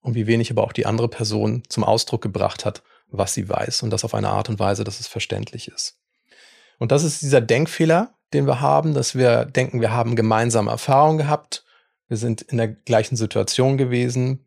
und 0.00 0.14
wie 0.14 0.26
wenig 0.26 0.50
aber 0.50 0.64
auch 0.64 0.72
die 0.72 0.86
andere 0.86 1.08
Person 1.08 1.62
zum 1.68 1.84
Ausdruck 1.84 2.22
gebracht 2.22 2.64
hat, 2.64 2.82
was 3.08 3.34
sie 3.34 3.48
weiß 3.48 3.82
und 3.82 3.90
das 3.90 4.04
auf 4.04 4.14
eine 4.14 4.30
Art 4.30 4.48
und 4.48 4.58
Weise, 4.58 4.84
dass 4.84 5.00
es 5.00 5.08
verständlich 5.08 5.68
ist. 5.68 5.98
Und 6.78 6.92
das 6.92 7.04
ist 7.04 7.20
dieser 7.22 7.42
Denkfehler, 7.42 8.14
den 8.32 8.46
wir 8.46 8.60
haben, 8.60 8.94
dass 8.94 9.14
wir 9.14 9.44
denken, 9.44 9.80
wir 9.80 9.92
haben 9.92 10.16
gemeinsame 10.16 10.70
Erfahrungen 10.70 11.18
gehabt, 11.18 11.64
wir 12.08 12.16
sind 12.16 12.42
in 12.42 12.56
der 12.56 12.68
gleichen 12.68 13.16
Situation 13.16 13.76
gewesen 13.76 14.46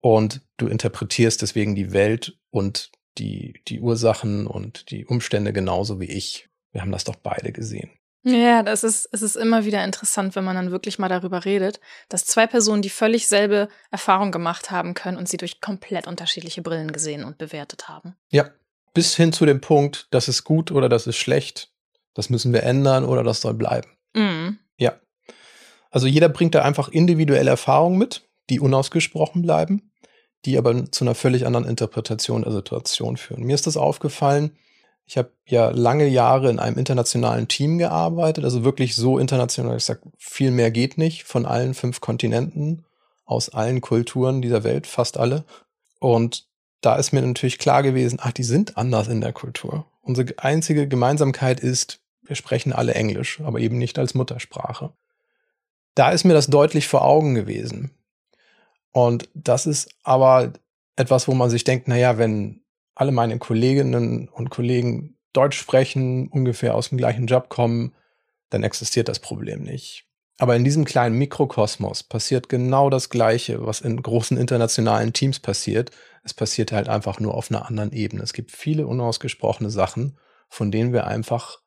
und 0.00 0.42
du 0.56 0.66
interpretierst 0.66 1.40
deswegen 1.40 1.74
die 1.74 1.92
Welt 1.92 2.38
und 2.50 2.92
die, 3.18 3.60
die 3.68 3.80
Ursachen 3.80 4.46
und 4.46 4.90
die 4.90 5.06
Umstände 5.06 5.52
genauso 5.52 6.00
wie 6.00 6.10
ich. 6.10 6.48
Wir 6.72 6.80
haben 6.80 6.92
das 6.92 7.04
doch 7.04 7.16
beide 7.16 7.52
gesehen. 7.52 7.90
Ja, 8.24 8.62
das 8.62 8.84
ist, 8.84 9.08
es 9.10 9.22
ist 9.22 9.36
immer 9.36 9.64
wieder 9.64 9.82
interessant, 9.84 10.36
wenn 10.36 10.44
man 10.44 10.54
dann 10.54 10.70
wirklich 10.70 10.98
mal 10.98 11.08
darüber 11.08 11.44
redet, 11.44 11.80
dass 12.08 12.24
zwei 12.24 12.46
Personen 12.46 12.82
die 12.82 12.90
völlig 12.90 13.26
selbe 13.26 13.68
Erfahrung 13.90 14.30
gemacht 14.30 14.70
haben 14.70 14.94
können 14.94 15.16
und 15.16 15.28
sie 15.28 15.38
durch 15.38 15.60
komplett 15.60 16.06
unterschiedliche 16.06 16.62
Brillen 16.62 16.92
gesehen 16.92 17.24
und 17.24 17.38
bewertet 17.38 17.88
haben. 17.88 18.14
Ja, 18.30 18.50
bis 18.94 19.16
hin 19.16 19.32
zu 19.32 19.44
dem 19.44 19.60
Punkt, 19.60 20.06
das 20.10 20.28
ist 20.28 20.44
gut 20.44 20.70
oder 20.70 20.88
das 20.88 21.06
ist 21.06 21.16
schlecht, 21.16 21.72
das 22.14 22.30
müssen 22.30 22.52
wir 22.52 22.62
ändern 22.62 23.04
oder 23.04 23.24
das 23.24 23.40
soll 23.40 23.54
bleiben. 23.54 23.90
Mhm. 24.14 24.58
Ja. 24.78 24.94
Also 25.90 26.06
jeder 26.06 26.28
bringt 26.28 26.54
da 26.54 26.62
einfach 26.62 26.88
individuelle 26.88 27.50
Erfahrungen 27.50 27.98
mit, 27.98 28.28
die 28.50 28.60
unausgesprochen 28.60 29.42
bleiben, 29.42 29.90
die 30.44 30.58
aber 30.58 30.90
zu 30.92 31.04
einer 31.04 31.14
völlig 31.14 31.44
anderen 31.44 31.66
Interpretation 31.66 32.42
der 32.42 32.52
Situation 32.52 33.16
führen. 33.16 33.44
Mir 33.44 33.54
ist 33.54 33.66
das 33.66 33.76
aufgefallen, 33.76 34.56
ich 35.06 35.18
habe 35.18 35.32
ja 35.46 35.70
lange 35.70 36.06
Jahre 36.06 36.50
in 36.50 36.58
einem 36.58 36.78
internationalen 36.78 37.48
Team 37.48 37.78
gearbeitet, 37.78 38.44
also 38.44 38.64
wirklich 38.64 38.94
so 38.94 39.18
international, 39.18 39.76
ich 39.76 39.84
sag, 39.84 40.00
viel 40.16 40.50
mehr 40.50 40.70
geht 40.70 40.98
nicht, 40.98 41.24
von 41.24 41.44
allen 41.44 41.74
fünf 41.74 42.00
Kontinenten, 42.00 42.84
aus 43.24 43.48
allen 43.48 43.80
Kulturen 43.80 44.42
dieser 44.42 44.64
Welt, 44.64 44.86
fast 44.86 45.18
alle. 45.18 45.44
Und 45.98 46.46
da 46.80 46.96
ist 46.96 47.12
mir 47.12 47.22
natürlich 47.22 47.58
klar 47.58 47.82
gewesen, 47.82 48.18
ach, 48.20 48.32
die 48.32 48.42
sind 48.42 48.76
anders 48.76 49.08
in 49.08 49.20
der 49.20 49.32
Kultur. 49.32 49.86
Unsere 50.00 50.34
einzige 50.38 50.88
Gemeinsamkeit 50.88 51.60
ist, 51.60 52.00
wir 52.22 52.36
sprechen 52.36 52.72
alle 52.72 52.94
Englisch, 52.94 53.40
aber 53.40 53.60
eben 53.60 53.78
nicht 53.78 53.98
als 53.98 54.14
Muttersprache. 54.14 54.92
Da 55.94 56.10
ist 56.10 56.24
mir 56.24 56.34
das 56.34 56.46
deutlich 56.46 56.88
vor 56.88 57.04
Augen 57.04 57.34
gewesen. 57.34 57.90
Und 58.92 59.28
das 59.34 59.66
ist 59.66 59.90
aber 60.02 60.52
etwas, 60.96 61.28
wo 61.28 61.34
man 61.34 61.50
sich 61.50 61.64
denkt, 61.64 61.88
naja, 61.88 62.18
wenn 62.18 62.61
alle 63.02 63.10
meine 63.10 63.36
Kolleginnen 63.40 64.28
und 64.28 64.50
Kollegen 64.50 65.18
Deutsch 65.32 65.58
sprechen, 65.58 66.28
ungefähr 66.28 66.76
aus 66.76 66.90
dem 66.90 66.98
gleichen 66.98 67.26
Job 67.26 67.48
kommen, 67.48 67.96
dann 68.50 68.62
existiert 68.62 69.08
das 69.08 69.18
Problem 69.18 69.64
nicht. 69.64 70.06
Aber 70.38 70.54
in 70.54 70.62
diesem 70.62 70.84
kleinen 70.84 71.18
Mikrokosmos 71.18 72.04
passiert 72.04 72.48
genau 72.48 72.90
das 72.90 73.10
Gleiche, 73.10 73.66
was 73.66 73.80
in 73.80 74.00
großen 74.00 74.36
internationalen 74.36 75.12
Teams 75.12 75.40
passiert. 75.40 75.90
Es 76.22 76.32
passiert 76.32 76.70
halt 76.70 76.88
einfach 76.88 77.18
nur 77.18 77.34
auf 77.34 77.50
einer 77.50 77.66
anderen 77.66 77.90
Ebene. 77.90 78.22
Es 78.22 78.32
gibt 78.32 78.52
viele 78.52 78.86
unausgesprochene 78.86 79.70
Sachen, 79.70 80.16
von 80.48 80.70
denen 80.70 80.92
wir 80.92 81.08
einfach 81.08 81.58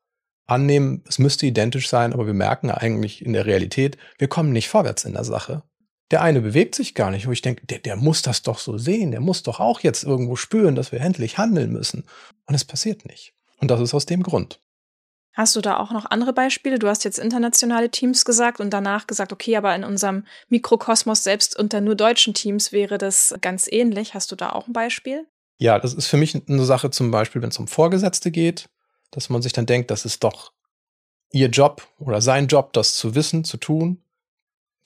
annehmen, 0.45 1.03
es 1.05 1.19
müsste 1.19 1.45
identisch 1.45 1.89
sein, 1.89 2.13
aber 2.13 2.27
wir 2.27 2.33
merken 2.33 2.71
eigentlich 2.71 3.25
in 3.25 3.33
der 3.33 3.45
Realität, 3.45 3.97
wir 4.19 4.29
kommen 4.29 4.53
nicht 4.53 4.69
vorwärts 4.69 5.03
in 5.03 5.13
der 5.13 5.25
Sache. 5.25 5.63
Der 6.11 6.21
eine 6.21 6.41
bewegt 6.41 6.75
sich 6.75 6.93
gar 6.93 7.11
nicht, 7.11 7.27
wo 7.27 7.31
ich 7.31 7.41
denke, 7.41 7.65
der, 7.65 7.79
der 7.79 7.95
muss 7.95 8.21
das 8.21 8.43
doch 8.43 8.59
so 8.59 8.77
sehen, 8.77 9.11
der 9.11 9.21
muss 9.21 9.43
doch 9.43 9.59
auch 9.59 9.79
jetzt 9.79 10.03
irgendwo 10.03 10.35
spüren, 10.35 10.75
dass 10.75 10.91
wir 10.91 11.01
endlich 11.01 11.37
handeln 11.37 11.71
müssen. 11.71 12.05
Und 12.45 12.55
es 12.55 12.63
passiert 12.63 13.05
nicht. 13.05 13.33
Und 13.59 13.71
das 13.71 13.81
ist 13.81 13.93
aus 13.93 14.05
dem 14.05 14.21
Grund. 14.21 14.61
Hast 15.33 15.55
du 15.55 15.61
da 15.61 15.77
auch 15.77 15.91
noch 15.91 16.05
andere 16.05 16.31
Beispiele? 16.31 16.79
Du 16.79 16.87
hast 16.87 17.03
jetzt 17.03 17.19
internationale 17.19 17.89
Teams 17.89 18.23
gesagt 18.23 18.61
und 18.61 18.69
danach 18.69 19.07
gesagt, 19.07 19.33
okay, 19.33 19.57
aber 19.57 19.75
in 19.75 19.83
unserem 19.83 20.25
Mikrokosmos 20.47 21.23
selbst 21.23 21.57
unter 21.57 21.81
nur 21.81 21.95
deutschen 21.95 22.33
Teams 22.33 22.71
wäre 22.71 22.97
das 22.97 23.35
ganz 23.41 23.67
ähnlich. 23.69 24.13
Hast 24.13 24.31
du 24.31 24.35
da 24.35 24.51
auch 24.51 24.67
ein 24.67 24.73
Beispiel? 24.73 25.25
Ja, 25.57 25.79
das 25.79 25.93
ist 25.93 26.07
für 26.07 26.17
mich 26.17 26.35
eine 26.47 26.65
Sache 26.65 26.91
zum 26.91 27.11
Beispiel, 27.11 27.41
wenn 27.41 27.49
es 27.49 27.59
um 27.59 27.67
Vorgesetzte 27.67 28.31
geht 28.31 28.69
dass 29.15 29.29
man 29.29 29.41
sich 29.41 29.53
dann 29.53 29.65
denkt, 29.65 29.91
das 29.91 30.05
ist 30.05 30.23
doch 30.23 30.51
ihr 31.31 31.47
Job 31.47 31.87
oder 31.99 32.21
sein 32.21 32.47
Job, 32.47 32.73
das 32.73 32.95
zu 32.95 33.15
wissen, 33.15 33.43
zu 33.43 33.57
tun. 33.57 34.01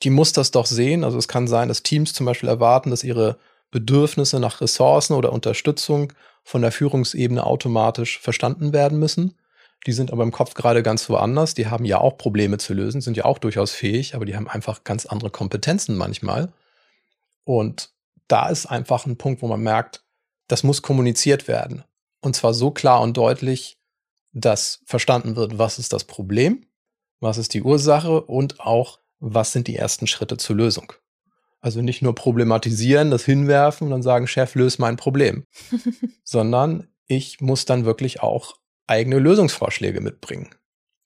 Die 0.02 0.10
muss 0.10 0.32
das 0.32 0.50
doch 0.50 0.66
sehen. 0.66 1.04
Also 1.04 1.18
es 1.18 1.28
kann 1.28 1.46
sein, 1.46 1.68
dass 1.68 1.82
Teams 1.82 2.12
zum 2.12 2.26
Beispiel 2.26 2.48
erwarten, 2.48 2.90
dass 2.90 3.04
ihre 3.04 3.38
Bedürfnisse 3.70 4.40
nach 4.40 4.60
Ressourcen 4.60 5.14
oder 5.14 5.32
Unterstützung 5.32 6.12
von 6.42 6.62
der 6.62 6.72
Führungsebene 6.72 7.44
automatisch 7.44 8.18
verstanden 8.18 8.72
werden 8.72 8.98
müssen. 8.98 9.36
Die 9.86 9.92
sind 9.92 10.12
aber 10.12 10.22
im 10.22 10.32
Kopf 10.32 10.54
gerade 10.54 10.82
ganz 10.82 11.08
woanders. 11.08 11.54
Die 11.54 11.68
haben 11.68 11.84
ja 11.84 11.98
auch 11.98 12.18
Probleme 12.18 12.58
zu 12.58 12.74
lösen, 12.74 13.00
sind 13.00 13.16
ja 13.16 13.24
auch 13.24 13.38
durchaus 13.38 13.72
fähig, 13.72 14.14
aber 14.14 14.26
die 14.26 14.36
haben 14.36 14.48
einfach 14.48 14.84
ganz 14.84 15.06
andere 15.06 15.30
Kompetenzen 15.30 15.96
manchmal. 15.96 16.52
Und 17.44 17.90
da 18.28 18.48
ist 18.48 18.66
einfach 18.66 19.06
ein 19.06 19.16
Punkt, 19.16 19.42
wo 19.42 19.48
man 19.48 19.60
merkt, 19.60 20.04
das 20.48 20.62
muss 20.62 20.82
kommuniziert 20.82 21.48
werden. 21.48 21.84
Und 22.20 22.36
zwar 22.36 22.54
so 22.54 22.70
klar 22.70 23.00
und 23.00 23.16
deutlich, 23.16 23.78
dass 24.32 24.82
verstanden 24.84 25.36
wird, 25.36 25.58
was 25.58 25.78
ist 25.78 25.92
das 25.92 26.04
Problem, 26.04 26.66
was 27.20 27.38
ist 27.38 27.54
die 27.54 27.62
Ursache 27.62 28.20
und 28.20 28.60
auch, 28.60 28.99
was 29.20 29.52
sind 29.52 29.68
die 29.68 29.76
ersten 29.76 30.06
Schritte 30.06 30.36
zur 30.36 30.56
Lösung. 30.56 30.92
Also 31.60 31.82
nicht 31.82 32.00
nur 32.00 32.14
problematisieren, 32.14 33.10
das 33.10 33.24
hinwerfen 33.24 33.86
und 33.86 33.90
dann 33.90 34.02
sagen, 34.02 34.26
Chef, 34.26 34.54
löse 34.54 34.80
mein 34.80 34.96
Problem, 34.96 35.44
sondern 36.24 36.88
ich 37.06 37.40
muss 37.40 37.66
dann 37.66 37.84
wirklich 37.84 38.22
auch 38.22 38.56
eigene 38.86 39.18
Lösungsvorschläge 39.18 40.00
mitbringen. 40.00 40.54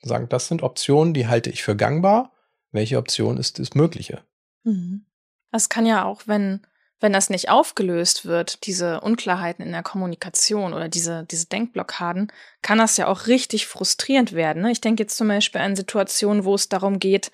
Sagen, 0.03 0.29
das 0.29 0.49
sind 0.49 0.63
Optionen, 0.63 1.13
die 1.13 1.27
halte 1.27 1.51
ich 1.51 1.63
für 1.63 1.77
gangbar. 1.77 2.33
Welche 2.71 2.99
Option 2.99 3.37
ist 3.37 3.59
das 3.59 3.75
Mögliche? 3.75 4.23
Mhm. 4.63 5.07
Das 5.51 5.69
kann 5.69 5.87
ja 5.87 6.05
auch, 6.05 6.23
wenn, 6.27 6.61
wenn 7.01 7.13
das 7.13 7.31
nicht 7.31 7.49
aufgelöst 7.49 8.25
wird, 8.25 8.67
diese 8.67 9.01
Unklarheiten 9.01 9.65
in 9.65 9.73
der 9.73 9.83
Kommunikation 9.83 10.73
oder 10.73 10.89
diese, 10.89 11.25
diese 11.31 11.47
Denkblockaden, 11.47 12.33
kann 12.63 12.79
das 12.79 12.97
ja 12.97 13.07
auch 13.07 13.27
richtig 13.27 13.67
frustrierend 13.67 14.33
werden. 14.33 14.63
Ne? 14.63 14.73
Ich 14.73 14.81
denke 14.81 15.03
jetzt 15.03 15.17
zum 15.17 15.29
Beispiel 15.29 15.61
an 15.61 15.77
Situationen, 15.77 16.45
wo 16.45 16.55
es 16.55 16.69
darum 16.69 16.99
geht, 16.99 17.31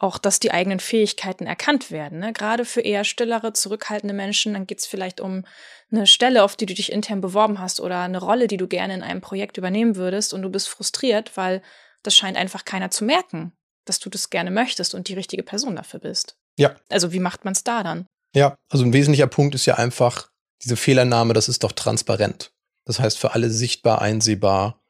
auch, 0.00 0.16
dass 0.16 0.40
die 0.40 0.50
eigenen 0.50 0.80
Fähigkeiten 0.80 1.46
erkannt 1.46 1.90
werden. 1.90 2.20
Ne? 2.20 2.32
Gerade 2.32 2.64
für 2.64 2.80
eher 2.80 3.04
stillere, 3.04 3.52
zurückhaltende 3.52 4.14
Menschen, 4.14 4.54
dann 4.54 4.66
geht 4.66 4.80
es 4.80 4.86
vielleicht 4.86 5.20
um 5.20 5.44
eine 5.92 6.06
Stelle, 6.06 6.42
auf 6.42 6.56
die 6.56 6.66
du 6.66 6.74
dich 6.74 6.90
intern 6.90 7.20
beworben 7.20 7.60
hast 7.60 7.80
oder 7.80 8.00
eine 8.00 8.18
Rolle, 8.18 8.46
die 8.46 8.56
du 8.56 8.66
gerne 8.66 8.94
in 8.94 9.02
einem 9.02 9.20
Projekt 9.20 9.58
übernehmen 9.58 9.96
würdest 9.96 10.32
und 10.32 10.40
du 10.40 10.48
bist 10.48 10.68
frustriert, 10.68 11.36
weil 11.36 11.62
das 12.02 12.16
scheint 12.16 12.38
einfach 12.38 12.64
keiner 12.64 12.90
zu 12.90 13.04
merken, 13.04 13.52
dass 13.84 13.98
du 13.98 14.08
das 14.08 14.30
gerne 14.30 14.50
möchtest 14.50 14.94
und 14.94 15.08
die 15.08 15.14
richtige 15.14 15.42
Person 15.42 15.76
dafür 15.76 16.00
bist. 16.00 16.38
Ja. 16.56 16.76
Also 16.88 17.12
wie 17.12 17.20
macht 17.20 17.44
man 17.44 17.52
es 17.52 17.62
da 17.62 17.82
dann? 17.82 18.06
Ja, 18.34 18.56
also 18.70 18.84
ein 18.84 18.94
wesentlicher 18.94 19.26
Punkt 19.26 19.54
ist 19.54 19.66
ja 19.66 19.74
einfach 19.74 20.30
diese 20.62 20.76
Fehlernahme, 20.76 21.34
das 21.34 21.50
ist 21.50 21.62
doch 21.62 21.72
transparent. 21.72 22.52
Das 22.86 23.00
heißt 23.00 23.18
für 23.18 23.34
alle 23.34 23.50
sichtbar 23.50 24.00
einsehbar, 24.00 24.82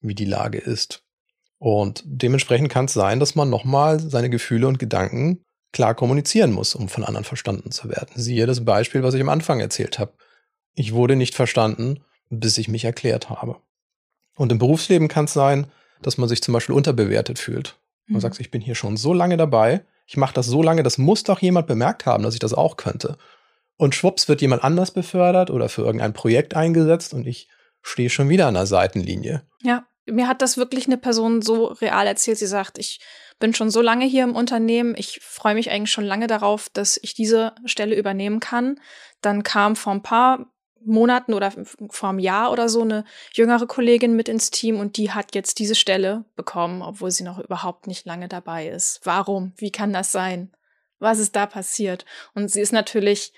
wie 0.00 0.14
die 0.14 0.24
Lage 0.24 0.58
ist. 0.58 1.03
Und 1.64 2.02
dementsprechend 2.04 2.68
kann 2.68 2.84
es 2.84 2.92
sein, 2.92 3.20
dass 3.20 3.36
man 3.36 3.48
nochmal 3.48 3.98
seine 3.98 4.28
Gefühle 4.28 4.68
und 4.68 4.78
Gedanken 4.78 5.42
klar 5.72 5.94
kommunizieren 5.94 6.52
muss, 6.52 6.74
um 6.74 6.90
von 6.90 7.04
anderen 7.04 7.24
verstanden 7.24 7.70
zu 7.70 7.88
werden. 7.88 8.10
Siehe 8.16 8.44
das 8.44 8.66
Beispiel, 8.66 9.02
was 9.02 9.14
ich 9.14 9.22
am 9.22 9.30
Anfang 9.30 9.60
erzählt 9.60 9.98
habe. 9.98 10.12
Ich 10.74 10.92
wurde 10.92 11.16
nicht 11.16 11.34
verstanden, 11.34 12.04
bis 12.28 12.58
ich 12.58 12.68
mich 12.68 12.84
erklärt 12.84 13.30
habe. 13.30 13.56
Und 14.36 14.52
im 14.52 14.58
Berufsleben 14.58 15.08
kann 15.08 15.24
es 15.24 15.32
sein, 15.32 15.68
dass 16.02 16.18
man 16.18 16.28
sich 16.28 16.42
zum 16.42 16.52
Beispiel 16.52 16.74
unterbewertet 16.74 17.38
fühlt. 17.38 17.78
Man 18.08 18.16
mhm. 18.16 18.20
sagt, 18.20 18.40
ich 18.40 18.50
bin 18.50 18.60
hier 18.60 18.74
schon 18.74 18.98
so 18.98 19.14
lange 19.14 19.38
dabei, 19.38 19.86
ich 20.06 20.18
mache 20.18 20.34
das 20.34 20.44
so 20.44 20.62
lange, 20.62 20.82
das 20.82 20.98
muss 20.98 21.22
doch 21.22 21.40
jemand 21.40 21.66
bemerkt 21.66 22.04
haben, 22.04 22.24
dass 22.24 22.34
ich 22.34 22.40
das 22.40 22.52
auch 22.52 22.76
könnte. 22.76 23.16
Und 23.78 23.94
schwupps 23.94 24.28
wird 24.28 24.42
jemand 24.42 24.64
anders 24.64 24.90
befördert 24.90 25.48
oder 25.48 25.70
für 25.70 25.80
irgendein 25.80 26.12
Projekt 26.12 26.54
eingesetzt 26.54 27.14
und 27.14 27.26
ich 27.26 27.48
stehe 27.80 28.10
schon 28.10 28.28
wieder 28.28 28.48
an 28.48 28.54
der 28.54 28.66
Seitenlinie. 28.66 29.44
Ja 29.62 29.86
mir 30.06 30.28
hat 30.28 30.42
das 30.42 30.56
wirklich 30.56 30.86
eine 30.86 30.98
Person 30.98 31.42
so 31.42 31.66
real 31.66 32.06
erzählt. 32.06 32.38
Sie 32.38 32.46
sagt, 32.46 32.78
ich 32.78 33.00
bin 33.38 33.54
schon 33.54 33.70
so 33.70 33.80
lange 33.80 34.04
hier 34.04 34.24
im 34.24 34.36
Unternehmen. 34.36 34.94
Ich 34.96 35.20
freue 35.22 35.54
mich 35.54 35.70
eigentlich 35.70 35.92
schon 35.92 36.04
lange 36.04 36.26
darauf, 36.26 36.68
dass 36.68 36.98
ich 37.02 37.14
diese 37.14 37.54
Stelle 37.64 37.96
übernehmen 37.96 38.40
kann. 38.40 38.80
Dann 39.20 39.42
kam 39.42 39.76
vor 39.76 39.92
ein 39.92 40.02
paar 40.02 40.46
Monaten 40.84 41.32
oder 41.32 41.52
vor 41.90 42.10
einem 42.10 42.18
Jahr 42.18 42.52
oder 42.52 42.68
so 42.68 42.82
eine 42.82 43.04
jüngere 43.32 43.66
Kollegin 43.66 44.14
mit 44.14 44.28
ins 44.28 44.50
Team 44.50 44.78
und 44.78 44.96
die 44.96 45.12
hat 45.12 45.34
jetzt 45.34 45.58
diese 45.58 45.74
Stelle 45.74 46.26
bekommen, 46.36 46.82
obwohl 46.82 47.10
sie 47.10 47.24
noch 47.24 47.38
überhaupt 47.38 47.86
nicht 47.86 48.04
lange 48.04 48.28
dabei 48.28 48.68
ist. 48.68 49.00
Warum? 49.04 49.54
Wie 49.56 49.72
kann 49.72 49.92
das 49.92 50.12
sein? 50.12 50.52
Was 50.98 51.18
ist 51.18 51.36
da 51.36 51.46
passiert? 51.46 52.04
Und 52.34 52.50
sie 52.50 52.60
ist 52.60 52.72
natürlich 52.72 53.32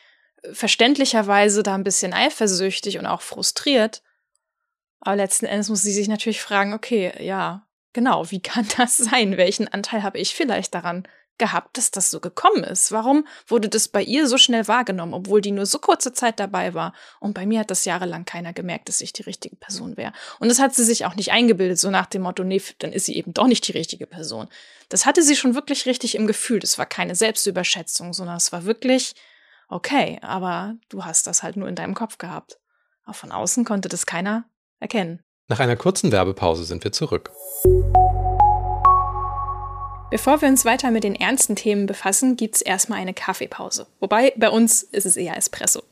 verständlicherweise 0.52 1.62
da 1.62 1.74
ein 1.74 1.84
bisschen 1.84 2.12
eifersüchtig 2.12 2.98
und 2.98 3.06
auch 3.06 3.20
frustriert, 3.22 4.02
aber 5.00 5.16
letzten 5.16 5.46
Endes 5.46 5.68
muss 5.68 5.82
sie 5.82 5.92
sich 5.92 6.08
natürlich 6.08 6.40
fragen, 6.40 6.74
okay, 6.74 7.12
ja, 7.24 7.66
genau, 7.92 8.30
wie 8.30 8.40
kann 8.40 8.66
das 8.76 8.96
sein? 8.96 9.36
Welchen 9.36 9.68
Anteil 9.68 10.02
habe 10.02 10.18
ich 10.18 10.34
vielleicht 10.34 10.74
daran 10.74 11.06
gehabt, 11.38 11.76
dass 11.76 11.90
das 11.90 12.10
so 12.10 12.20
gekommen 12.20 12.64
ist? 12.64 12.92
Warum 12.92 13.26
wurde 13.46 13.68
das 13.68 13.88
bei 13.88 14.02
ihr 14.02 14.26
so 14.26 14.38
schnell 14.38 14.68
wahrgenommen, 14.68 15.14
obwohl 15.14 15.40
die 15.40 15.50
nur 15.50 15.66
so 15.66 15.78
kurze 15.78 16.12
Zeit 16.12 16.40
dabei 16.40 16.74
war? 16.74 16.94
Und 17.20 17.34
bei 17.34 17.46
mir 17.46 17.60
hat 17.60 17.70
das 17.70 17.84
jahrelang 17.84 18.24
keiner 18.24 18.52
gemerkt, 18.52 18.88
dass 18.88 19.00
ich 19.00 19.12
die 19.12 19.22
richtige 19.22 19.56
Person 19.56 19.96
wäre. 19.96 20.12
Und 20.38 20.48
das 20.48 20.58
hat 20.58 20.74
sie 20.74 20.84
sich 20.84 21.04
auch 21.04 21.14
nicht 21.14 21.32
eingebildet, 21.32 21.78
so 21.78 21.90
nach 21.90 22.06
dem 22.06 22.22
Motto, 22.22 22.44
nee, 22.44 22.62
dann 22.78 22.92
ist 22.92 23.06
sie 23.06 23.16
eben 23.16 23.34
doch 23.34 23.46
nicht 23.46 23.66
die 23.68 23.72
richtige 23.72 24.06
Person. 24.06 24.48
Das 24.88 25.04
hatte 25.04 25.22
sie 25.22 25.36
schon 25.36 25.54
wirklich 25.54 25.86
richtig 25.86 26.14
im 26.14 26.26
Gefühl. 26.26 26.60
Das 26.60 26.78
war 26.78 26.86
keine 26.86 27.14
Selbstüberschätzung, 27.14 28.12
sondern 28.12 28.36
es 28.36 28.52
war 28.52 28.64
wirklich, 28.64 29.14
okay, 29.68 30.18
aber 30.22 30.76
du 30.88 31.04
hast 31.04 31.26
das 31.26 31.42
halt 31.42 31.56
nur 31.56 31.68
in 31.68 31.74
deinem 31.74 31.94
Kopf 31.94 32.18
gehabt. 32.18 32.58
Auch 33.04 33.14
von 33.14 33.30
außen 33.30 33.64
konnte 33.64 33.88
das 33.88 34.06
keiner 34.06 34.44
erkennen. 34.80 35.20
Nach 35.48 35.60
einer 35.60 35.76
kurzen 35.76 36.12
Werbepause 36.12 36.64
sind 36.64 36.82
wir 36.84 36.92
zurück. 36.92 37.30
Bevor 40.10 40.40
wir 40.40 40.48
uns 40.48 40.64
weiter 40.64 40.90
mit 40.90 41.04
den 41.04 41.14
ernsten 41.14 41.56
Themen 41.56 41.86
befassen, 41.86 42.36
gibt 42.36 42.56
es 42.56 42.62
erstmal 42.62 43.00
eine 43.00 43.14
Kaffeepause. 43.14 43.86
Wobei 44.00 44.32
bei 44.36 44.50
uns 44.50 44.82
ist 44.82 45.04
es 45.04 45.16
eher 45.16 45.36
Espresso. 45.36 45.82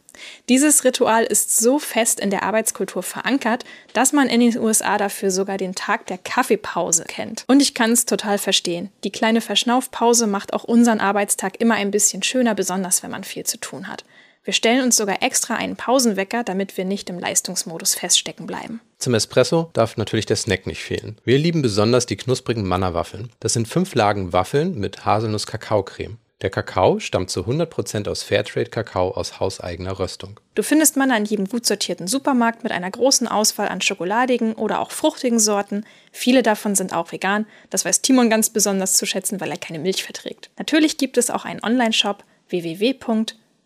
Dieses 0.48 0.84
Ritual 0.84 1.24
ist 1.24 1.56
so 1.56 1.78
fest 1.78 2.20
in 2.20 2.30
der 2.30 2.44
Arbeitskultur 2.44 3.02
verankert, 3.02 3.64
dass 3.92 4.12
man 4.12 4.28
in 4.28 4.40
den 4.40 4.56
USA 4.58 4.98
dafür 4.98 5.30
sogar 5.30 5.56
den 5.56 5.74
Tag 5.74 6.06
der 6.06 6.18
Kaffeepause 6.18 7.04
kennt. 7.04 7.44
Und 7.48 7.60
ich 7.60 7.74
kann 7.74 7.90
es 7.90 8.06
total 8.06 8.38
verstehen. 8.38 8.90
Die 9.02 9.10
kleine 9.10 9.40
Verschnaufpause 9.40 10.26
macht 10.26 10.52
auch 10.52 10.64
unseren 10.64 11.00
Arbeitstag 11.00 11.60
immer 11.60 11.74
ein 11.74 11.90
bisschen 11.90 12.22
schöner, 12.22 12.54
besonders 12.54 13.02
wenn 13.02 13.10
man 13.10 13.24
viel 13.24 13.44
zu 13.44 13.58
tun 13.58 13.88
hat. 13.88 14.04
Wir 14.44 14.52
stellen 14.52 14.82
uns 14.82 14.96
sogar 14.96 15.22
extra 15.22 15.54
einen 15.54 15.74
Pausenwecker, 15.74 16.44
damit 16.44 16.76
wir 16.76 16.84
nicht 16.84 17.08
im 17.08 17.18
Leistungsmodus 17.18 17.94
feststecken 17.94 18.46
bleiben. 18.46 18.82
Zum 18.98 19.14
Espresso 19.14 19.70
darf 19.72 19.96
natürlich 19.96 20.26
der 20.26 20.36
Snack 20.36 20.66
nicht 20.66 20.82
fehlen. 20.82 21.18
Wir 21.24 21.38
lieben 21.38 21.62
besonders 21.62 22.04
die 22.04 22.16
knusprigen 22.16 22.66
Manna-Waffeln. 22.66 23.30
Das 23.40 23.54
sind 23.54 23.68
fünf 23.68 23.94
Lagen 23.94 24.34
Waffeln 24.34 24.78
mit 24.78 25.06
Haselnuss-Kakaocreme. 25.06 26.18
Der 26.42 26.50
Kakao 26.50 26.98
stammt 26.98 27.30
zu 27.30 27.40
100% 27.40 28.06
aus 28.06 28.22
Fairtrade-Kakao 28.22 29.12
aus 29.12 29.40
hauseigener 29.40 29.98
Röstung. 29.98 30.40
Du 30.54 30.62
findest 30.62 30.98
Manna 30.98 31.16
in 31.16 31.24
jedem 31.24 31.48
gut 31.48 31.64
sortierten 31.64 32.06
Supermarkt 32.06 32.64
mit 32.64 32.72
einer 32.72 32.90
großen 32.90 33.26
Auswahl 33.26 33.68
an 33.68 33.80
schokoladigen 33.80 34.52
oder 34.52 34.80
auch 34.80 34.90
fruchtigen 34.90 35.38
Sorten. 35.38 35.86
Viele 36.12 36.42
davon 36.42 36.74
sind 36.74 36.92
auch 36.92 37.12
vegan. 37.12 37.46
Das 37.70 37.86
weiß 37.86 38.02
Timon 38.02 38.28
ganz 38.28 38.50
besonders 38.50 38.92
zu 38.92 39.06
schätzen, 39.06 39.40
weil 39.40 39.50
er 39.50 39.56
keine 39.56 39.78
Milch 39.78 40.04
verträgt. 40.04 40.50
Natürlich 40.58 40.98
gibt 40.98 41.16
es 41.16 41.30
auch 41.30 41.46
einen 41.46 41.64
Online-Shop 41.64 42.24
www 42.50 42.92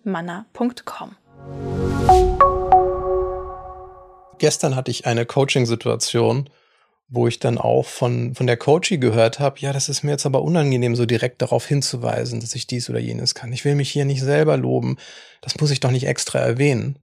manna.com. 0.05 1.17
Gestern 4.39 4.77
hatte 4.77 4.91
ich 4.91 5.07
eine 5.07 5.27
Coaching-Situation, 5.27 6.49
wo 7.09 7.27
ich 7.27 7.39
dann 7.39 7.59
auch 7.59 7.87
von, 7.87 8.35
von 8.35 8.47
der 8.47 8.57
Coachie 8.57 8.99
gehört 8.99 9.41
habe, 9.41 9.59
ja, 9.61 9.73
das 9.73 9.89
ist 9.89 10.03
mir 10.03 10.13
jetzt 10.13 10.27
aber 10.27 10.43
unangenehm, 10.43 10.95
so 10.95 11.07
direkt 11.07 11.41
darauf 11.41 11.67
hinzuweisen, 11.67 12.41
dass 12.41 12.55
ich 12.55 12.67
dies 12.67 12.91
oder 12.91 12.99
jenes 12.99 13.35
kann. 13.35 13.53
Ich 13.53 13.65
will 13.65 13.75
mich 13.75 13.91
hier 13.91 14.05
nicht 14.05 14.21
selber 14.21 14.57
loben. 14.57 14.99
Das 15.41 15.59
muss 15.59 15.71
ich 15.71 15.81
doch 15.81 15.91
nicht 15.91 16.07
extra 16.07 16.39
erwähnen. 16.39 16.99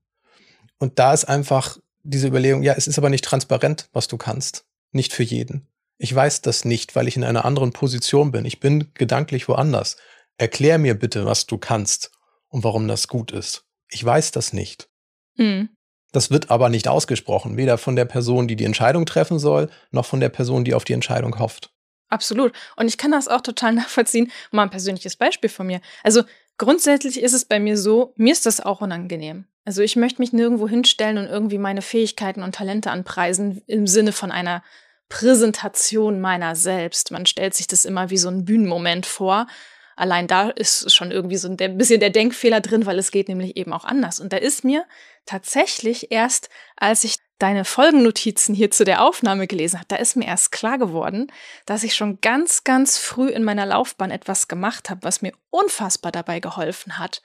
Und 0.77 0.99
da 0.99 1.13
ist 1.13 1.25
einfach 1.25 1.77
diese 2.03 2.27
Überlegung, 2.27 2.61
ja, 2.61 2.73
es 2.73 2.87
ist 2.87 2.99
aber 2.99 3.09
nicht 3.09 3.25
transparent, 3.25 3.89
was 3.93 4.07
du 4.07 4.17
kannst. 4.17 4.65
Nicht 4.91 5.11
für 5.11 5.23
jeden. 5.23 5.67
Ich 5.97 6.13
weiß 6.13 6.41
das 6.41 6.65
nicht, 6.65 6.95
weil 6.95 7.07
ich 7.07 7.15
in 7.15 7.23
einer 7.23 7.45
anderen 7.45 7.71
Position 7.71 8.31
bin. 8.31 8.45
Ich 8.45 8.59
bin 8.59 8.91
gedanklich 8.93 9.47
woanders. 9.47 9.97
Erklär 10.37 10.77
mir 10.77 10.93
bitte, 10.93 11.25
was 11.25 11.47
du 11.47 11.57
kannst 11.57 12.11
und 12.49 12.63
warum 12.63 12.87
das 12.87 13.07
gut 13.07 13.31
ist. 13.31 13.65
Ich 13.89 14.03
weiß 14.03 14.31
das 14.31 14.53
nicht. 14.53 14.89
Mhm. 15.35 15.69
Das 16.11 16.31
wird 16.31 16.49
aber 16.49 16.69
nicht 16.69 16.87
ausgesprochen, 16.87 17.57
weder 17.57 17.77
von 17.77 17.95
der 17.95 18.05
Person, 18.05 18.47
die 18.47 18.55
die 18.55 18.63
Entscheidung 18.63 19.05
treffen 19.05 19.37
soll, 19.37 19.69
noch 19.91 20.05
von 20.05 20.21
der 20.21 20.29
Person, 20.29 20.63
die 20.63 20.73
auf 20.73 20.85
die 20.85 20.93
Entscheidung 20.93 21.39
hofft. 21.39 21.71
Absolut. 22.07 22.53
Und 22.77 22.87
ich 22.87 22.97
kann 22.97 23.11
das 23.11 23.27
auch 23.27 23.41
total 23.41 23.73
nachvollziehen. 23.73 24.31
Mal 24.51 24.63
ein 24.63 24.69
persönliches 24.69 25.17
Beispiel 25.17 25.49
von 25.49 25.67
mir. 25.67 25.81
Also 26.03 26.23
grundsätzlich 26.57 27.21
ist 27.21 27.33
es 27.33 27.45
bei 27.45 27.59
mir 27.59 27.77
so, 27.77 28.13
mir 28.15 28.31
ist 28.31 28.45
das 28.45 28.61
auch 28.61 28.81
unangenehm. 28.81 29.45
Also 29.65 29.81
ich 29.81 29.95
möchte 29.95 30.21
mich 30.21 30.31
nirgendwo 30.31 30.69
hinstellen 30.69 31.17
und 31.17 31.25
irgendwie 31.25 31.57
meine 31.57 31.81
Fähigkeiten 31.81 32.43
und 32.43 32.55
Talente 32.55 32.91
anpreisen 32.91 33.61
im 33.65 33.87
Sinne 33.87 34.11
von 34.11 34.31
einer 34.31 34.63
Präsentation 35.09 36.21
meiner 36.21 36.55
selbst. 36.55 37.11
Man 37.11 37.25
stellt 37.25 37.55
sich 37.55 37.67
das 37.67 37.83
immer 37.83 38.09
wie 38.09 38.17
so 38.17 38.29
ein 38.29 38.45
Bühnenmoment 38.45 39.05
vor 39.05 39.47
allein 39.95 40.27
da 40.27 40.49
ist 40.49 40.93
schon 40.93 41.11
irgendwie 41.11 41.37
so 41.37 41.47
ein 41.47 41.77
bisschen 41.77 41.99
der 41.99 42.09
Denkfehler 42.09 42.61
drin, 42.61 42.85
weil 42.85 42.99
es 42.99 43.11
geht 43.11 43.29
nämlich 43.29 43.57
eben 43.57 43.73
auch 43.73 43.85
anders. 43.85 44.19
Und 44.19 44.33
da 44.33 44.37
ist 44.37 44.63
mir 44.63 44.85
tatsächlich 45.25 46.11
erst, 46.11 46.49
als 46.75 47.03
ich 47.03 47.17
deine 47.39 47.65
Folgennotizen 47.65 48.55
hier 48.55 48.71
zu 48.71 48.85
der 48.85 49.01
Aufnahme 49.03 49.47
gelesen 49.47 49.77
habe, 49.77 49.87
da 49.87 49.97
ist 49.97 50.15
mir 50.15 50.27
erst 50.27 50.51
klar 50.51 50.77
geworden, 50.77 51.31
dass 51.65 51.83
ich 51.83 51.95
schon 51.95 52.21
ganz, 52.21 52.63
ganz 52.63 52.97
früh 52.97 53.29
in 53.29 53.43
meiner 53.43 53.65
Laufbahn 53.65 54.11
etwas 54.11 54.47
gemacht 54.47 54.89
habe, 54.89 55.03
was 55.03 55.21
mir 55.21 55.33
unfassbar 55.49 56.11
dabei 56.11 56.39
geholfen 56.39 56.97
hat, 56.97 57.21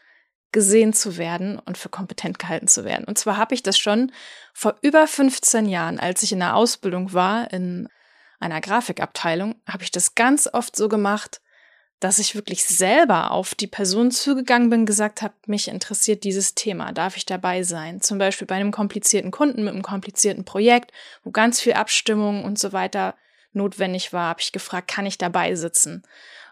gesehen 0.52 0.92
zu 0.92 1.16
werden 1.16 1.60
und 1.60 1.78
für 1.78 1.88
kompetent 1.88 2.40
gehalten 2.40 2.66
zu 2.66 2.84
werden. 2.84 3.04
Und 3.04 3.18
zwar 3.18 3.36
habe 3.36 3.54
ich 3.54 3.62
das 3.62 3.78
schon 3.78 4.10
vor 4.52 4.76
über 4.82 5.06
15 5.06 5.66
Jahren, 5.66 6.00
als 6.00 6.24
ich 6.24 6.32
in 6.32 6.40
der 6.40 6.56
Ausbildung 6.56 7.12
war, 7.12 7.52
in 7.52 7.88
einer 8.40 8.60
Grafikabteilung, 8.60 9.60
habe 9.68 9.84
ich 9.84 9.92
das 9.92 10.16
ganz 10.16 10.48
oft 10.52 10.74
so 10.74 10.88
gemacht, 10.88 11.40
dass 12.00 12.18
ich 12.18 12.34
wirklich 12.34 12.64
selber 12.64 13.30
auf 13.30 13.54
die 13.54 13.66
Person 13.66 14.10
zugegangen 14.10 14.70
bin, 14.70 14.86
gesagt 14.86 15.20
habe, 15.20 15.34
mich 15.46 15.68
interessiert 15.68 16.24
dieses 16.24 16.54
Thema, 16.54 16.92
darf 16.92 17.16
ich 17.16 17.26
dabei 17.26 17.62
sein? 17.62 18.00
Zum 18.00 18.16
Beispiel 18.18 18.46
bei 18.46 18.54
einem 18.54 18.72
komplizierten 18.72 19.30
Kunden 19.30 19.64
mit 19.64 19.74
einem 19.74 19.82
komplizierten 19.82 20.44
Projekt, 20.44 20.92
wo 21.24 21.30
ganz 21.30 21.60
viel 21.60 21.74
Abstimmung 21.74 22.42
und 22.44 22.58
so 22.58 22.72
weiter 22.72 23.14
notwendig 23.52 24.12
war, 24.12 24.30
habe 24.30 24.40
ich 24.40 24.52
gefragt, 24.52 24.88
kann 24.88 25.06
ich 25.06 25.18
dabei 25.18 25.54
sitzen? 25.54 26.02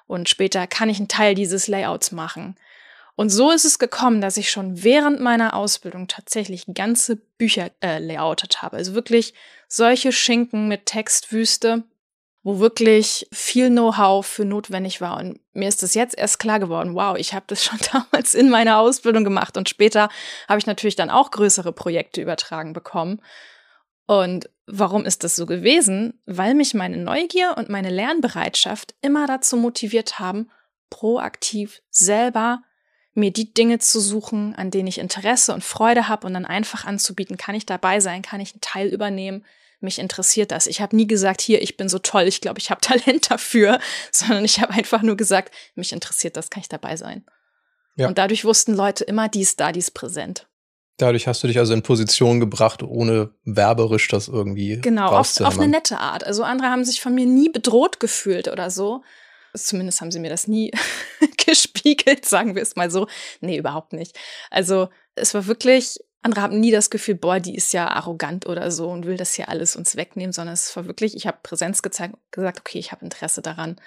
Und 0.07 0.29
später 0.29 0.67
kann 0.67 0.91
ich 0.91 0.99
einen 0.99 1.09
Teil 1.09 1.35
dieses 1.35 1.67
Layouts 1.67 2.13
machen. 2.13 2.57
Und 3.15 3.31
so 3.31 3.51
ist 3.51 3.65
es 3.65 3.79
gekommen, 3.79 4.21
dass 4.21 4.37
ich 4.37 4.51
schon 4.51 4.85
während 4.85 5.19
meiner 5.21 5.55
Ausbildung 5.55 6.09
tatsächlich 6.09 6.67
ganze 6.73 7.17
Bücher 7.17 7.71
äh, 7.81 7.99
layoutet 7.99 8.63
habe. 8.63 8.77
Also 8.77 8.95
wirklich 8.95 9.35
solche 9.67 10.13
Schinken 10.13 10.69
mit 10.69 10.87
Textwüste, 10.87 11.83
wo 12.49 12.61
wirklich 12.61 13.29
viel 13.31 13.69
Know-how 13.69 14.27
für 14.27 14.47
notwendig 14.47 15.03
war. 15.03 15.19
Und 15.19 15.39
mir 15.53 15.69
ist 15.69 15.83
das 15.83 15.93
jetzt 15.93 16.17
erst 16.17 16.39
klar 16.39 16.59
geworden, 16.59 16.95
wow, 16.95 17.15
ich 17.19 17.35
habe 17.35 17.45
das 17.47 17.63
schon 17.65 17.79
damals 17.93 18.33
in 18.33 18.49
meiner 18.49 18.79
Ausbildung 18.79 19.23
gemacht 19.23 19.59
und 19.59 19.69
später 19.69 20.09
habe 20.49 20.59
ich 20.59 20.65
natürlich 20.65 20.97
dann 20.97 21.11
auch 21.11 21.31
größere 21.31 21.73
Projekte 21.73 22.23
übertragen 22.23 22.73
bekommen. 22.73 23.21
Und 24.07 24.49
warum 24.67 25.05
ist 25.05 25.25
das 25.25 25.37
so 25.37 25.45
gewesen? 25.45 26.23
Weil 26.25 26.55
mich 26.55 26.73
meine 26.73 26.97
Neugier 26.97 27.55
und 27.59 27.69
meine 27.69 27.91
Lernbereitschaft 27.91 28.95
immer 29.03 29.27
dazu 29.27 29.59
motiviert 29.59 30.19
haben, 30.19 30.51
proaktiv 30.89 31.83
selber 31.91 32.63
mir 33.13 33.31
die 33.31 33.53
Dinge 33.53 33.79
zu 33.79 34.01
suchen, 34.01 34.55
an 34.55 34.71
denen 34.71 34.89
ich 34.89 34.97
Interesse 34.97 35.53
und 35.53 35.65
Freude 35.65 36.09
habe 36.09 36.27
und 36.27 36.33
dann 36.33 36.47
einfach 36.47 36.87
anzubieten, 36.87 37.37
kann 37.37 37.55
ich 37.55 37.67
dabei 37.67 38.01
sein, 38.01 38.23
kann 38.23 38.41
ich 38.41 38.55
einen 38.55 38.63
Teil 38.63 38.89
übernehmen, 38.89 39.45
mich 39.81 39.99
interessiert 39.99 40.51
das. 40.51 40.67
Ich 40.67 40.81
habe 40.81 40.97
nie 40.97 41.07
gesagt, 41.07 41.41
hier, 41.41 41.63
ich 41.63 41.77
bin 41.77 41.89
so 41.89 41.99
toll, 41.99 42.25
ich 42.25 42.41
glaube, 42.41 42.59
ich 42.59 42.71
habe 42.71 42.81
Talent 42.83 43.31
dafür, 43.31 43.79
sondern 44.13 44.45
ich 44.45 44.61
habe 44.61 44.73
einfach 44.73 45.03
nur 45.03 45.17
gesagt, 45.17 45.55
mich 45.75 45.93
interessiert 45.93 46.37
das, 46.37 46.51
kann 46.51 46.61
ich 46.61 46.69
dabei 46.69 46.97
sein. 46.97 47.25
Ja. 47.97 48.09
Und 48.09 48.19
dadurch 48.19 48.45
wussten 48.45 48.75
Leute 48.75 49.05
immer, 49.05 49.29
die 49.29 49.41
ist 49.41 49.59
da, 49.61 49.73
die 49.73 49.81
ist 49.81 49.93
präsent. 49.93 50.47
Dadurch 50.99 51.29
hast 51.29 51.43
du 51.43 51.47
dich 51.47 51.59
also 51.59 51.75
in 51.75 51.83
Position 51.83 52.41
gebracht, 52.41 52.83
ohne 52.83 53.31
werberisch 53.45 54.09
das 54.09 54.27
irgendwie. 54.27 54.81
Genau, 54.81 55.11
auf, 55.11 55.41
auf 55.41 55.59
eine 55.59 55.69
nette 55.69 55.99
Art. 55.99 56.25
Also 56.25 56.43
andere 56.43 56.71
haben 56.71 56.85
sich 56.85 57.01
von 57.01 57.15
mir 57.15 57.27
nie 57.27 57.49
bedroht 57.49 58.01
gefühlt 58.01 58.49
oder 58.49 58.71
so. 58.71 59.03
Zumindest 59.55 60.01
haben 60.01 60.11
sie 60.11 60.19
mir 60.19 60.29
das 60.29 60.49
nie 60.49 60.73
gespiegelt, 61.47 62.25
sagen 62.25 62.57
wir 62.57 62.63
es 62.63 62.75
mal 62.75 62.91
so. 62.91 63.07
Nee, 63.41 63.59
überhaupt 63.59 63.93
nicht. 63.93 64.19
Also 64.51 64.89
es 65.15 65.35
war 65.35 65.47
wirklich 65.47 65.99
andere 66.23 66.43
haben 66.43 66.61
nie 66.61 66.71
das 66.71 66.91
Gefühl, 66.91 67.15
boah, 67.15 67.41
die 67.41 67.55
ist 67.55 67.73
ja 67.73 67.89
arrogant 67.89 68.47
oder 68.47 68.71
so 68.71 68.91
und 68.91 69.07
will 69.07 69.17
das 69.17 69.35
hier 69.35 69.49
alles 69.49 69.77
uns 69.77 69.97
wegnehmen, 69.97 70.33
sondern 70.33 70.55
es 70.55 70.75
war 70.77 70.87
wirklich, 70.87 71.17
ich 71.17 71.27
habe 71.27 71.39
Präsenz 71.43 71.83
gezeigt, 71.83 72.17
gesagt, 72.31 72.61
okay, 72.61 72.79
ich 72.79 72.93
habe 72.93 73.05
Interesse 73.05 73.43
daran, 73.43 73.81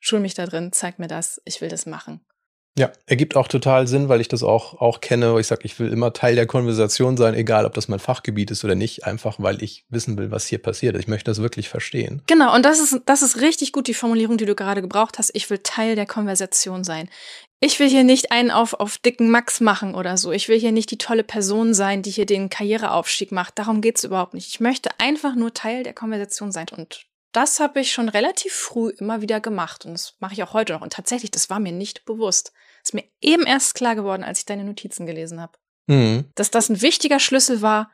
schul 0.00 0.20
mich 0.20 0.34
da 0.34 0.46
drin, 0.46 0.72
zeig 0.72 0.98
mir 0.98 1.08
das, 1.08 1.40
ich 1.44 1.60
will 1.60 1.68
das 1.68 1.86
machen. 1.86 2.24
Ja, 2.76 2.90
ergibt 3.06 3.36
auch 3.36 3.46
total 3.46 3.86
Sinn, 3.86 4.08
weil 4.08 4.20
ich 4.20 4.26
das 4.26 4.42
auch, 4.42 4.80
auch 4.80 5.00
kenne. 5.00 5.38
Ich 5.38 5.46
sage, 5.46 5.60
ich 5.64 5.78
will 5.78 5.92
immer 5.92 6.12
Teil 6.12 6.34
der 6.34 6.46
Konversation 6.46 7.16
sein, 7.16 7.34
egal 7.34 7.66
ob 7.66 7.74
das 7.74 7.86
mein 7.86 8.00
Fachgebiet 8.00 8.50
ist 8.50 8.64
oder 8.64 8.74
nicht, 8.74 9.04
einfach 9.04 9.36
weil 9.38 9.62
ich 9.62 9.84
wissen 9.90 10.18
will, 10.18 10.32
was 10.32 10.46
hier 10.46 10.58
passiert. 10.58 10.96
Ich 10.96 11.06
möchte 11.06 11.30
das 11.30 11.40
wirklich 11.40 11.68
verstehen. 11.68 12.22
Genau, 12.26 12.52
und 12.52 12.64
das 12.64 12.80
ist, 12.80 13.02
das 13.06 13.22
ist 13.22 13.40
richtig 13.40 13.70
gut, 13.70 13.86
die 13.86 13.94
Formulierung, 13.94 14.38
die 14.38 14.46
du 14.46 14.56
gerade 14.56 14.82
gebraucht 14.82 15.18
hast. 15.18 15.30
Ich 15.34 15.48
will 15.50 15.58
Teil 15.58 15.94
der 15.94 16.06
Konversation 16.06 16.82
sein. 16.82 17.08
Ich 17.60 17.78
will 17.78 17.88
hier 17.88 18.02
nicht 18.02 18.32
einen 18.32 18.50
auf, 18.50 18.74
auf 18.74 18.98
dicken 18.98 19.30
Max 19.30 19.60
machen 19.60 19.94
oder 19.94 20.16
so. 20.16 20.32
Ich 20.32 20.48
will 20.48 20.58
hier 20.58 20.72
nicht 20.72 20.90
die 20.90 20.98
tolle 20.98 21.22
Person 21.22 21.74
sein, 21.74 22.02
die 22.02 22.10
hier 22.10 22.26
den 22.26 22.50
Karriereaufstieg 22.50 23.30
macht. 23.30 23.56
Darum 23.56 23.82
geht's 23.82 24.02
überhaupt 24.02 24.34
nicht. 24.34 24.48
Ich 24.48 24.58
möchte 24.58 24.90
einfach 24.98 25.36
nur 25.36 25.54
Teil 25.54 25.84
der 25.84 25.94
Konversation 25.94 26.50
sein. 26.50 26.66
Und 26.76 27.06
das 27.30 27.60
habe 27.60 27.80
ich 27.80 27.92
schon 27.92 28.08
relativ 28.08 28.52
früh 28.52 28.90
immer 28.98 29.20
wieder 29.22 29.40
gemacht. 29.40 29.86
Und 29.86 29.92
das 29.92 30.14
mache 30.18 30.34
ich 30.34 30.42
auch 30.42 30.54
heute 30.54 30.72
noch. 30.72 30.82
Und 30.82 30.92
tatsächlich, 30.92 31.30
das 31.30 31.50
war 31.50 31.60
mir 31.60 31.72
nicht 31.72 32.04
bewusst. 32.04 32.52
Ist 32.84 32.94
mir 32.94 33.04
eben 33.20 33.46
erst 33.46 33.74
klar 33.74 33.94
geworden, 33.94 34.22
als 34.22 34.40
ich 34.40 34.46
deine 34.46 34.64
Notizen 34.64 35.06
gelesen 35.06 35.40
habe. 35.40 35.52
Mhm. 35.86 36.26
Dass 36.34 36.50
das 36.50 36.68
ein 36.68 36.82
wichtiger 36.82 37.18
Schlüssel 37.18 37.62
war, 37.62 37.90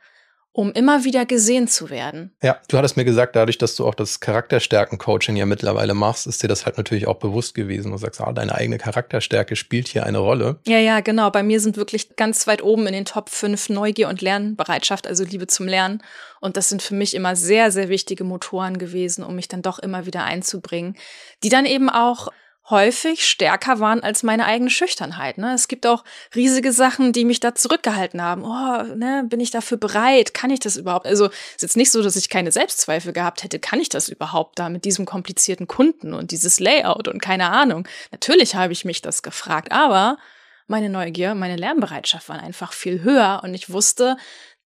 um 0.52 0.73
immer 0.73 1.04
wieder 1.04 1.26
gesehen 1.26 1.68
zu 1.68 1.90
werden. 1.90 2.35
Ja, 2.42 2.59
du 2.66 2.76
hattest 2.76 2.97
mir 2.97 3.04
gesagt, 3.04 3.37
dadurch, 3.37 3.56
dass 3.56 3.76
du 3.76 3.87
auch 3.87 3.94
das 3.94 4.18
Charakterstärken-Coaching 4.18 5.37
ja 5.37 5.46
mittlerweile 5.46 5.94
machst, 5.94 6.26
ist 6.26 6.42
dir 6.42 6.48
das 6.48 6.66
halt 6.66 6.76
natürlich 6.76 7.07
auch 7.07 7.18
bewusst 7.18 7.55
gewesen. 7.55 7.92
Du 7.92 7.98
sagst, 7.98 8.20
ah, 8.20 8.33
deine 8.33 8.57
eigene 8.57 8.79
Charakterstärke 8.79 9.55
spielt 9.55 9.87
hier 9.87 10.05
eine 10.07 10.18
Rolle. 10.18 10.59
Ja, 10.66 10.79
ja, 10.79 11.00
genau. 11.00 11.31
Bei 11.31 11.44
mir 11.44 11.61
sind 11.61 11.76
wirklich 11.76 12.16
ganz 12.16 12.48
weit 12.48 12.64
oben 12.64 12.88
in 12.88 12.94
den 12.94 13.05
Top 13.05 13.29
5 13.29 13.68
Neugier 13.68 14.09
und 14.09 14.22
Lernbereitschaft, 14.22 15.07
also 15.07 15.22
Liebe 15.22 15.46
zum 15.46 15.68
Lernen. 15.68 16.03
Und 16.40 16.57
das 16.57 16.68
sind 16.68 16.83
für 16.83 16.94
mich 16.94 17.14
immer 17.14 17.37
sehr, 17.37 17.70
sehr 17.70 17.88
wichtige 17.88 18.24
Motoren 18.24 18.79
gewesen, 18.79 19.22
um 19.22 19.37
mich 19.37 19.46
dann 19.46 19.62
doch 19.62 19.79
immer 19.79 20.05
wieder 20.05 20.24
einzubringen, 20.24 20.96
die 21.44 21.48
dann 21.48 21.64
eben 21.64 21.88
auch 21.88 22.29
häufig 22.68 23.27
stärker 23.27 23.81
waren 23.81 24.03
als 24.03 24.23
meine 24.23 24.44
eigene 24.44 24.70
Schüchternheit. 24.70 25.38
Ne? 25.38 25.55
Es 25.55 25.66
gibt 25.66 25.87
auch 25.87 26.05
riesige 26.35 26.73
Sachen, 26.73 27.12
die 27.12 27.25
mich 27.25 27.40
da 27.40 27.55
zurückgehalten 27.55 28.23
haben. 28.23 28.44
Oh, 28.44 28.94
ne, 28.94 29.25
bin 29.29 29.40
ich 29.40 29.51
dafür 29.51 29.79
bereit? 29.79 30.35
Kann 30.35 30.51
ich 30.51 30.61
das 30.61 30.77
überhaupt? 30.77 31.07
Also 31.07 31.27
ist 31.27 31.62
jetzt 31.62 31.77
nicht 31.77 31.90
so, 31.90 32.03
dass 32.03 32.16
ich 32.16 32.29
keine 32.29 32.53
Selbstzweifel 32.53 33.12
gehabt 33.12 33.42
hätte. 33.42 33.59
Kann 33.59 33.81
ich 33.81 33.88
das 33.88 34.09
überhaupt 34.09 34.59
da 34.59 34.68
mit 34.68 34.85
diesem 34.85 35.07
komplizierten 35.07 35.66
Kunden 35.66 36.14
und 36.14 36.31
dieses 36.31 36.61
Layout 36.61 37.09
und 37.09 37.20
keine 37.20 37.51
Ahnung? 37.51 37.88
Natürlich 38.12 38.55
habe 38.55 38.73
ich 38.73 38.85
mich 38.85 39.03
das 39.03 39.23
gefragt, 39.23 39.73
aber 39.73 40.18
meine 40.66 40.88
Neugier, 40.88 41.35
meine 41.35 41.57
Lernbereitschaft 41.57 42.29
waren 42.29 42.40
einfach 42.40 42.73
viel 42.73 43.03
höher 43.03 43.40
und 43.42 43.55
ich 43.55 43.70
wusste, 43.70 44.16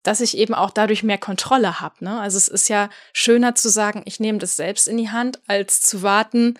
dass 0.03 0.21
ich 0.21 0.37
eben 0.37 0.53
auch 0.53 0.71
dadurch 0.71 1.03
mehr 1.03 1.17
Kontrolle 1.17 1.79
habe. 1.79 1.95
Ne? 1.99 2.19
Also 2.19 2.37
es 2.37 2.47
ist 2.47 2.69
ja 2.69 2.89
schöner 3.13 3.55
zu 3.55 3.69
sagen, 3.69 4.01
ich 4.05 4.19
nehme 4.19 4.39
das 4.39 4.55
selbst 4.55 4.87
in 4.87 4.97
die 4.97 5.11
Hand, 5.11 5.39
als 5.47 5.81
zu 5.81 6.01
warten, 6.01 6.57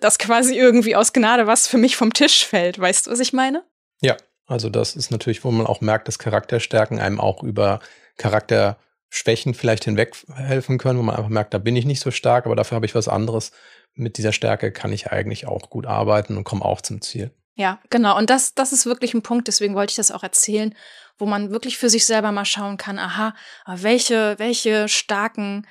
dass 0.00 0.18
quasi 0.18 0.56
irgendwie 0.56 0.96
aus 0.96 1.12
Gnade 1.12 1.46
was 1.46 1.66
für 1.66 1.78
mich 1.78 1.96
vom 1.96 2.12
Tisch 2.12 2.46
fällt. 2.46 2.78
Weißt 2.78 3.06
du, 3.06 3.10
was 3.10 3.20
ich 3.20 3.32
meine? 3.32 3.64
Ja, 4.00 4.16
also 4.46 4.68
das 4.68 4.96
ist 4.96 5.10
natürlich, 5.10 5.44
wo 5.44 5.50
man 5.50 5.66
auch 5.66 5.80
merkt, 5.80 6.08
dass 6.08 6.18
Charakterstärken 6.18 6.98
einem 6.98 7.20
auch 7.20 7.42
über 7.42 7.80
Charakterschwächen 8.16 9.54
vielleicht 9.54 9.84
hinweg 9.84 10.16
helfen 10.34 10.78
können, 10.78 10.98
wo 10.98 11.02
man 11.02 11.16
einfach 11.16 11.30
merkt, 11.30 11.54
da 11.54 11.58
bin 11.58 11.76
ich 11.76 11.84
nicht 11.84 12.00
so 12.00 12.10
stark, 12.10 12.46
aber 12.46 12.56
dafür 12.56 12.76
habe 12.76 12.86
ich 12.86 12.94
was 12.94 13.08
anderes. 13.08 13.52
Mit 13.94 14.18
dieser 14.18 14.32
Stärke 14.32 14.72
kann 14.72 14.92
ich 14.92 15.10
eigentlich 15.10 15.46
auch 15.46 15.70
gut 15.70 15.86
arbeiten 15.86 16.36
und 16.36 16.44
komme 16.44 16.64
auch 16.64 16.80
zum 16.80 17.00
Ziel. 17.00 17.30
Ja, 17.54 17.78
genau. 17.90 18.16
Und 18.16 18.30
das, 18.30 18.54
das 18.54 18.72
ist 18.72 18.86
wirklich 18.86 19.14
ein 19.14 19.22
Punkt, 19.22 19.46
deswegen 19.46 19.74
wollte 19.74 19.90
ich 19.90 19.96
das 19.96 20.10
auch 20.10 20.22
erzählen, 20.22 20.74
wo 21.18 21.26
man 21.26 21.50
wirklich 21.50 21.76
für 21.76 21.90
sich 21.90 22.06
selber 22.06 22.32
mal 22.32 22.44
schauen 22.44 22.76
kann, 22.76 22.98
aha, 22.98 23.34
welche, 23.66 24.38
welche 24.38 24.88
starken 24.88 25.66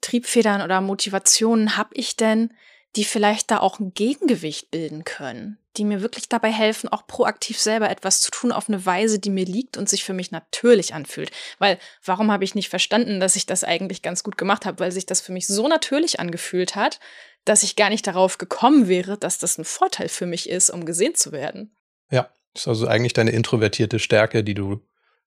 Triebfedern 0.00 0.62
oder 0.62 0.80
Motivationen 0.80 1.76
habe 1.76 1.90
ich 1.94 2.16
denn, 2.16 2.52
die 2.96 3.04
vielleicht 3.04 3.50
da 3.50 3.60
auch 3.60 3.78
ein 3.78 3.92
Gegengewicht 3.92 4.70
bilden 4.70 5.04
können, 5.04 5.58
die 5.76 5.84
mir 5.84 6.00
wirklich 6.00 6.28
dabei 6.28 6.50
helfen, 6.50 6.88
auch 6.88 7.06
proaktiv 7.06 7.60
selber 7.60 7.90
etwas 7.90 8.22
zu 8.22 8.30
tun 8.30 8.52
auf 8.52 8.68
eine 8.68 8.84
Weise, 8.86 9.18
die 9.18 9.30
mir 9.30 9.44
liegt 9.44 9.76
und 9.76 9.88
sich 9.88 10.02
für 10.02 10.14
mich 10.14 10.30
natürlich 10.30 10.94
anfühlt. 10.94 11.30
Weil 11.58 11.78
warum 12.04 12.32
habe 12.32 12.44
ich 12.44 12.54
nicht 12.54 12.70
verstanden, 12.70 13.20
dass 13.20 13.36
ich 13.36 13.44
das 13.44 13.64
eigentlich 13.64 14.02
ganz 14.02 14.24
gut 14.24 14.38
gemacht 14.38 14.64
habe? 14.64 14.80
Weil 14.80 14.92
sich 14.92 15.04
das 15.04 15.20
für 15.20 15.32
mich 15.32 15.46
so 15.46 15.68
natürlich 15.68 16.18
angefühlt 16.18 16.74
hat, 16.74 16.98
dass 17.44 17.62
ich 17.62 17.76
gar 17.76 17.90
nicht 17.90 18.06
darauf 18.06 18.38
gekommen 18.38 18.88
wäre, 18.88 19.18
dass 19.18 19.38
das 19.38 19.58
ein 19.58 19.64
Vorteil 19.64 20.08
für 20.08 20.26
mich 20.26 20.48
ist, 20.48 20.70
um 20.70 20.86
gesehen 20.86 21.14
zu 21.14 21.32
werden. 21.32 21.76
Ja, 22.10 22.30
ist 22.54 22.66
also 22.66 22.86
eigentlich 22.86 23.12
deine 23.12 23.30
introvertierte 23.32 23.98
Stärke, 23.98 24.42
die 24.42 24.54
du 24.54 24.80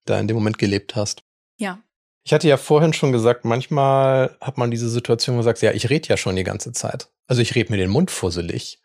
da 0.04 0.18
in 0.18 0.26
dem 0.26 0.36
Moment 0.36 0.58
gelebt 0.58 0.96
hast. 0.96 1.22
Ja, 1.56 1.78
ich 2.22 2.32
hatte 2.32 2.48
ja 2.48 2.56
vorhin 2.56 2.92
schon 2.92 3.12
gesagt, 3.12 3.44
manchmal 3.44 4.36
hat 4.40 4.58
man 4.58 4.70
diese 4.70 4.90
Situation, 4.90 5.34
wo 5.34 5.38
man 5.38 5.44
sagt, 5.44 5.62
ja, 5.62 5.72
ich 5.72 5.88
rede 5.88 6.08
ja 6.08 6.16
schon 6.16 6.36
die 6.36 6.44
ganze 6.44 6.72
Zeit. 6.72 7.08
Also 7.30 7.42
ich 7.42 7.54
rede 7.54 7.70
mir 7.70 7.76
den 7.76 7.90
Mund 7.90 8.10
fusselig. 8.10 8.80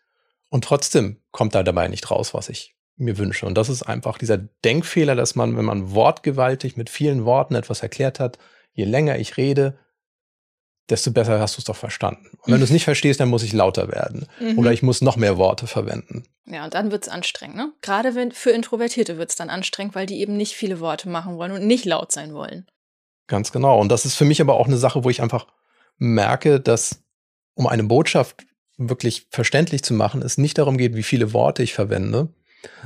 Und 0.50 0.62
trotzdem 0.62 1.20
kommt 1.32 1.56
da 1.56 1.64
dabei 1.64 1.88
nicht 1.88 2.12
raus, 2.12 2.32
was 2.32 2.48
ich 2.48 2.76
mir 2.96 3.18
wünsche. 3.18 3.44
Und 3.44 3.58
das 3.58 3.68
ist 3.68 3.82
einfach 3.82 4.18
dieser 4.18 4.38
Denkfehler, 4.38 5.16
dass 5.16 5.34
man, 5.34 5.56
wenn 5.56 5.64
man 5.64 5.90
wortgewaltig 5.90 6.76
mit 6.76 6.88
vielen 6.88 7.24
Worten 7.24 7.56
etwas 7.56 7.82
erklärt 7.82 8.20
hat, 8.20 8.38
je 8.72 8.84
länger 8.84 9.18
ich 9.18 9.36
rede, 9.36 9.76
desto 10.88 11.10
besser 11.10 11.40
hast 11.40 11.56
du 11.56 11.60
es 11.60 11.64
doch 11.64 11.74
verstanden. 11.74 12.38
Und 12.42 12.52
wenn 12.52 12.60
du 12.60 12.64
es 12.64 12.70
nicht 12.70 12.84
verstehst, 12.84 13.18
dann 13.18 13.30
muss 13.30 13.42
ich 13.42 13.52
lauter 13.52 13.90
werden. 13.90 14.28
Mhm. 14.38 14.60
Oder 14.60 14.72
ich 14.72 14.84
muss 14.84 15.00
noch 15.00 15.16
mehr 15.16 15.38
Worte 15.38 15.66
verwenden. 15.66 16.22
Ja, 16.44 16.66
und 16.66 16.74
dann 16.74 16.92
wird 16.92 17.02
es 17.02 17.08
anstrengend, 17.08 17.56
ne? 17.56 17.72
Gerade 17.82 18.14
wenn, 18.14 18.30
für 18.30 18.50
Introvertierte 18.50 19.18
wird 19.18 19.30
es 19.30 19.36
dann 19.36 19.50
anstrengend, 19.50 19.96
weil 19.96 20.06
die 20.06 20.20
eben 20.20 20.36
nicht 20.36 20.54
viele 20.54 20.78
Worte 20.78 21.08
machen 21.08 21.36
wollen 21.36 21.50
und 21.50 21.66
nicht 21.66 21.84
laut 21.84 22.12
sein 22.12 22.32
wollen. 22.32 22.68
Ganz 23.26 23.50
genau. 23.50 23.80
Und 23.80 23.90
das 23.90 24.04
ist 24.04 24.14
für 24.14 24.24
mich 24.24 24.40
aber 24.40 24.54
auch 24.54 24.68
eine 24.68 24.76
Sache, 24.76 25.02
wo 25.02 25.10
ich 25.10 25.20
einfach 25.20 25.48
merke, 25.98 26.60
dass 26.60 27.02
um 27.56 27.66
eine 27.66 27.84
Botschaft 27.84 28.46
wirklich 28.78 29.26
verständlich 29.30 29.82
zu 29.82 29.94
machen, 29.94 30.22
es 30.22 30.38
nicht 30.38 30.58
darum 30.58 30.76
geht, 30.76 30.94
wie 30.94 31.02
viele 31.02 31.32
Worte 31.32 31.62
ich 31.62 31.74
verwende, 31.74 32.28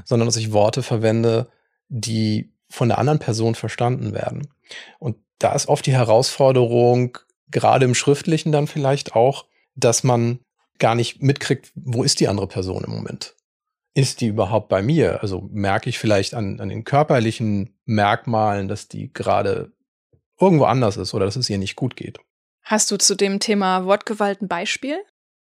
sondern 0.05 0.27
dass 0.27 0.37
ich 0.37 0.53
Worte 0.53 0.83
verwende, 0.83 1.49
die 1.89 2.53
von 2.71 2.89
der 2.89 2.99
anderen 2.99 3.19
Person 3.19 3.57
verstanden 3.57 4.15
werden. 4.15 4.49
Und 4.99 5.17
da 5.39 5.53
ist 5.53 5.69
oft 5.69 5.85
die 5.85 5.93
Herausforderung, 5.93 7.19
gerade 7.51 7.85
im 7.85 7.97
Schriftlichen 7.97 8.53
dann 8.53 8.69
vielleicht 8.69 9.17
auch, 9.17 9.47
dass 9.75 10.05
man 10.05 10.39
gar 10.79 10.95
nicht 10.95 11.21
mitkriegt, 11.21 11.73
wo 11.75 12.05
ist 12.05 12.21
die 12.21 12.29
andere 12.29 12.47
Person 12.47 12.85
im 12.85 12.93
Moment? 12.93 13.35
Ist 13.93 14.21
die 14.21 14.29
überhaupt 14.29 14.69
bei 14.69 14.83
mir? 14.83 15.21
Also 15.21 15.49
merke 15.51 15.91
ich 15.91 15.99
vielleicht 15.99 16.35
an, 16.35 16.61
an 16.61 16.69
den 16.69 16.85
körperlichen 16.85 17.77
Merkmalen, 17.87 18.69
dass 18.69 18.87
die 18.87 19.13
gerade 19.13 19.73
irgendwo 20.39 20.65
anders 20.65 20.97
ist 20.97 21.13
oder 21.13 21.25
dass 21.25 21.37
es 21.37 21.51
ihr 21.51 21.59
nicht 21.59 21.75
gut 21.75 21.97
geht. 21.97 22.21
Hast 22.71 22.89
du 22.93 22.97
zu 22.99 23.17
dem 23.17 23.41
Thema 23.41 23.85
Wortgewalt 23.85 24.43
ein 24.43 24.47
Beispiel? 24.47 24.97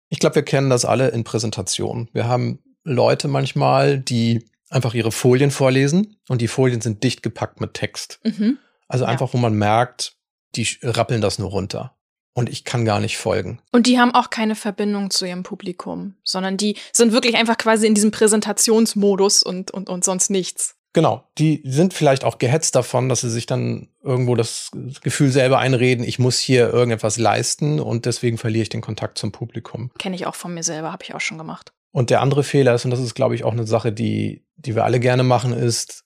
Ich 0.09 0.19
glaube, 0.19 0.35
wir 0.35 0.43
kennen 0.43 0.69
das 0.69 0.83
alle 0.83 1.07
in 1.07 1.23
Präsentationen. 1.23 2.09
Wir 2.11 2.27
haben 2.27 2.59
Leute 2.83 3.29
manchmal, 3.29 3.99
die 3.99 4.49
einfach 4.69 4.93
ihre 4.93 5.13
Folien 5.13 5.49
vorlesen 5.49 6.17
und 6.27 6.41
die 6.41 6.49
Folien 6.49 6.81
sind 6.81 7.05
dicht 7.05 7.23
gepackt 7.23 7.61
mit 7.61 7.73
Text. 7.73 8.19
Mhm. 8.25 8.57
Also 8.89 9.05
einfach, 9.05 9.29
ja. 9.29 9.33
wo 9.33 9.37
man 9.37 9.53
merkt, 9.53 10.17
die 10.55 10.67
rappeln 10.83 11.21
das 11.21 11.39
nur 11.39 11.51
runter. 11.51 11.95
Und 12.33 12.49
ich 12.49 12.65
kann 12.65 12.83
gar 12.83 12.99
nicht 12.99 13.17
folgen. 13.17 13.61
Und 13.71 13.87
die 13.87 13.97
haben 13.97 14.13
auch 14.13 14.29
keine 14.29 14.55
Verbindung 14.55 15.09
zu 15.09 15.25
ihrem 15.25 15.43
Publikum, 15.43 16.15
sondern 16.25 16.57
die 16.57 16.75
sind 16.91 17.13
wirklich 17.13 17.35
einfach 17.37 17.57
quasi 17.57 17.87
in 17.87 17.95
diesem 17.95 18.11
Präsentationsmodus 18.11 19.41
und, 19.41 19.71
und, 19.71 19.87
und 19.87 20.03
sonst 20.03 20.29
nichts. 20.29 20.75
Genau, 20.95 21.27
die 21.37 21.61
sind 21.65 21.93
vielleicht 21.93 22.23
auch 22.23 22.37
gehetzt 22.37 22.73
davon, 22.73 23.09
dass 23.09 23.19
sie 23.19 23.29
sich 23.29 23.45
dann 23.45 23.89
irgendwo 24.01 24.33
das 24.33 24.71
Gefühl 25.03 25.29
selber 25.29 25.59
einreden, 25.59 26.05
ich 26.05 26.19
muss 26.19 26.39
hier 26.39 26.71
irgendetwas 26.71 27.17
leisten 27.17 27.81
und 27.81 28.05
deswegen 28.05 28.37
verliere 28.37 28.61
ich 28.61 28.69
den 28.69 28.79
Kontakt 28.79 29.17
zum 29.17 29.33
Publikum. 29.33 29.91
Kenne 29.99 30.15
ich 30.15 30.25
auch 30.25 30.35
von 30.35 30.53
mir 30.53 30.63
selber, 30.63 30.93
habe 30.93 31.03
ich 31.03 31.13
auch 31.13 31.19
schon 31.19 31.37
gemacht. 31.37 31.73
Und 31.91 32.11
der 32.11 32.21
andere 32.21 32.45
Fehler 32.45 32.73
ist, 32.73 32.85
und 32.85 32.91
das 32.91 33.01
ist, 33.01 33.13
glaube 33.13 33.35
ich, 33.35 33.43
auch 33.43 33.51
eine 33.51 33.67
Sache, 33.67 33.91
die, 33.91 34.45
die 34.55 34.73
wir 34.73 34.85
alle 34.85 35.01
gerne 35.01 35.23
machen, 35.23 35.51
ist, 35.51 36.05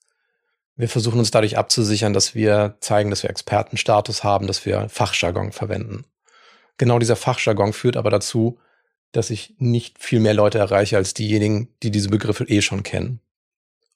wir 0.75 0.89
versuchen 0.89 1.19
uns 1.19 1.29
dadurch 1.29 1.55
abzusichern, 1.55 2.13
dass 2.13 2.33
wir 2.33 2.77
zeigen, 2.79 3.11
dass 3.11 3.21
wir 3.21 3.29
Expertenstatus 3.29 4.23
haben, 4.23 4.47
dass 4.47 4.65
wir 4.65 4.89
Fachjargon 4.89 5.51
verwenden. 5.51 6.05
Genau 6.79 6.97
dieser 6.97 7.15
Fachjargon 7.15 7.73
führt 7.73 7.95
aber 7.95 8.09
dazu, 8.09 8.57
dass 9.11 9.29
ich 9.29 9.53
nicht 9.59 10.03
viel 10.03 10.19
mehr 10.19 10.33
Leute 10.33 10.57
erreiche 10.57 10.97
als 10.97 11.13
diejenigen, 11.13 11.67
die 11.83 11.91
diese 11.91 12.09
Begriffe 12.09 12.45
eh 12.45 12.63
schon 12.63 12.81
kennen. 12.81 13.21